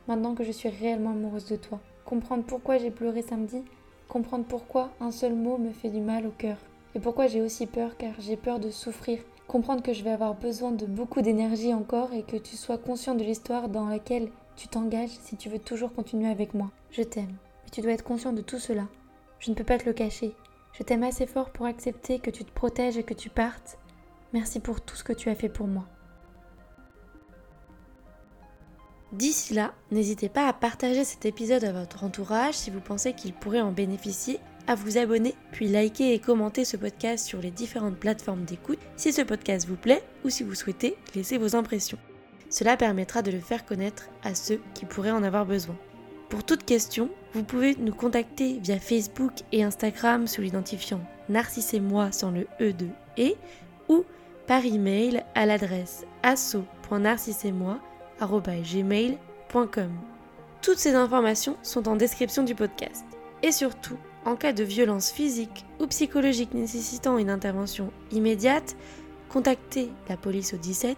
maintenant 0.08 0.34
que 0.34 0.44
je 0.44 0.52
suis 0.52 0.68
réellement 0.68 1.10
amoureuse 1.10 1.46
de 1.46 1.56
toi. 1.56 1.80
Comprendre 2.04 2.44
pourquoi 2.44 2.78
j'ai 2.78 2.90
pleuré 2.90 3.22
samedi, 3.22 3.62
comprendre 4.08 4.44
pourquoi 4.44 4.90
un 5.00 5.10
seul 5.10 5.34
mot 5.34 5.58
me 5.58 5.70
fait 5.70 5.88
du 5.88 6.00
mal 6.00 6.26
au 6.26 6.30
cœur. 6.30 6.56
Et 6.94 7.00
pourquoi 7.00 7.26
j'ai 7.26 7.40
aussi 7.40 7.66
peur 7.66 7.96
car 7.96 8.12
j'ai 8.18 8.36
peur 8.36 8.60
de 8.60 8.70
souffrir. 8.70 9.18
Comprendre 9.48 9.82
que 9.82 9.92
je 9.92 10.04
vais 10.04 10.10
avoir 10.10 10.34
besoin 10.34 10.70
de 10.70 10.86
beaucoup 10.86 11.22
d'énergie 11.22 11.74
encore 11.74 12.12
et 12.12 12.22
que 12.22 12.36
tu 12.36 12.56
sois 12.56 12.78
conscient 12.78 13.14
de 13.14 13.24
l'histoire 13.24 13.68
dans 13.68 13.88
laquelle 13.88 14.28
tu 14.56 14.68
t'engages 14.68 15.18
si 15.22 15.36
tu 15.36 15.48
veux 15.48 15.58
toujours 15.58 15.92
continuer 15.92 16.30
avec 16.30 16.54
moi. 16.54 16.70
Je 16.90 17.02
t'aime. 17.02 17.36
Mais 17.64 17.70
tu 17.70 17.80
dois 17.80 17.92
être 17.92 18.04
conscient 18.04 18.32
de 18.32 18.42
tout 18.42 18.58
cela. 18.58 18.86
Je 19.40 19.50
ne 19.50 19.54
peux 19.54 19.64
pas 19.64 19.78
te 19.78 19.86
le 19.86 19.92
cacher. 19.92 20.34
Je 20.72 20.82
t'aime 20.82 21.02
assez 21.02 21.26
fort 21.26 21.50
pour 21.50 21.66
accepter 21.66 22.18
que 22.18 22.30
tu 22.30 22.44
te 22.44 22.52
protèges 22.52 22.96
et 22.96 23.02
que 23.02 23.14
tu 23.14 23.28
partes. 23.28 23.78
Merci 24.32 24.60
pour 24.60 24.80
tout 24.80 24.96
ce 24.96 25.04
que 25.04 25.12
tu 25.12 25.28
as 25.28 25.34
fait 25.34 25.48
pour 25.48 25.66
moi. 25.66 25.84
D'ici 29.14 29.54
là, 29.54 29.72
n'hésitez 29.92 30.28
pas 30.28 30.48
à 30.48 30.52
partager 30.52 31.04
cet 31.04 31.24
épisode 31.24 31.62
à 31.62 31.72
votre 31.72 32.02
entourage 32.02 32.54
si 32.54 32.70
vous 32.70 32.80
pensez 32.80 33.12
qu'il 33.12 33.32
pourrait 33.32 33.60
en 33.60 33.70
bénéficier, 33.70 34.40
à 34.66 34.74
vous 34.74 34.98
abonner, 34.98 35.36
puis 35.52 35.68
liker 35.68 36.12
et 36.14 36.18
commenter 36.18 36.64
ce 36.64 36.76
podcast 36.76 37.24
sur 37.24 37.40
les 37.40 37.52
différentes 37.52 37.96
plateformes 37.96 38.44
d'écoute 38.44 38.80
si 38.96 39.12
ce 39.12 39.22
podcast 39.22 39.68
vous 39.68 39.76
plaît 39.76 40.02
ou 40.24 40.30
si 40.30 40.42
vous 40.42 40.56
souhaitez 40.56 40.96
laisser 41.14 41.38
vos 41.38 41.54
impressions. 41.54 41.98
Cela 42.50 42.76
permettra 42.76 43.22
de 43.22 43.30
le 43.30 43.38
faire 43.38 43.64
connaître 43.64 44.08
à 44.24 44.34
ceux 44.34 44.60
qui 44.74 44.84
pourraient 44.84 45.12
en 45.12 45.22
avoir 45.22 45.46
besoin. 45.46 45.76
Pour 46.28 46.42
toute 46.42 46.64
question, 46.64 47.08
vous 47.34 47.44
pouvez 47.44 47.76
nous 47.76 47.94
contacter 47.94 48.58
via 48.60 48.80
Facebook 48.80 49.32
et 49.52 49.62
Instagram 49.62 50.26
sous 50.26 50.40
l'identifiant 50.40 51.00
Narcisse 51.28 51.72
et 51.72 51.80
moi 51.80 52.10
sans 52.10 52.32
le 52.32 52.48
E 52.60 52.72
de 52.72 52.88
et 53.16 53.36
ou 53.88 54.04
par 54.48 54.66
email 54.66 55.22
à 55.36 55.46
l'adresse 55.46 56.04
asso.narcissemoi.gmail.com. 58.20 59.90
Toutes 60.62 60.78
ces 60.78 60.94
informations 60.94 61.56
sont 61.62 61.88
en 61.88 61.96
description 61.96 62.42
du 62.42 62.54
podcast. 62.54 63.04
Et 63.42 63.52
surtout, 63.52 63.98
en 64.24 64.36
cas 64.36 64.52
de 64.52 64.64
violence 64.64 65.10
physique 65.10 65.66
ou 65.80 65.86
psychologique 65.86 66.54
nécessitant 66.54 67.18
une 67.18 67.28
intervention 67.28 67.92
immédiate, 68.10 68.76
contactez 69.28 69.90
la 70.08 70.16
police 70.16 70.54
au 70.54 70.56
17, 70.56 70.96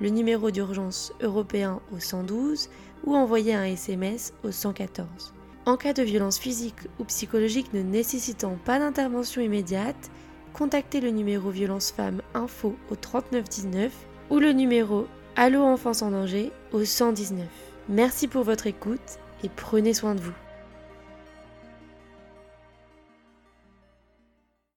le 0.00 0.08
numéro 0.08 0.50
d'urgence 0.50 1.12
européen 1.20 1.80
au 1.92 2.00
112 2.00 2.68
ou 3.04 3.14
envoyez 3.14 3.54
un 3.54 3.64
SMS 3.64 4.32
au 4.42 4.50
114. 4.50 5.34
En 5.66 5.76
cas 5.76 5.92
de 5.92 6.02
violence 6.02 6.38
physique 6.38 6.88
ou 6.98 7.04
psychologique 7.04 7.72
ne 7.72 7.82
nécessitant 7.82 8.58
pas 8.64 8.78
d'intervention 8.78 9.40
immédiate, 9.40 10.10
contactez 10.52 11.00
le 11.00 11.10
numéro 11.10 11.50
violence 11.50 11.90
femmes 11.90 12.22
info 12.34 12.74
au 12.90 12.96
3919 12.96 13.92
ou 14.30 14.38
le 14.40 14.52
numéro 14.52 15.06
Allo 15.36 15.62
enfance 15.62 16.02
en 16.02 16.12
danger 16.12 16.52
au 16.70 16.84
119. 16.84 17.44
Merci 17.88 18.28
pour 18.28 18.44
votre 18.44 18.68
écoute 18.68 19.18
et 19.42 19.48
prenez 19.48 19.92
soin 19.92 20.14
de 20.14 20.20
vous. 20.20 20.32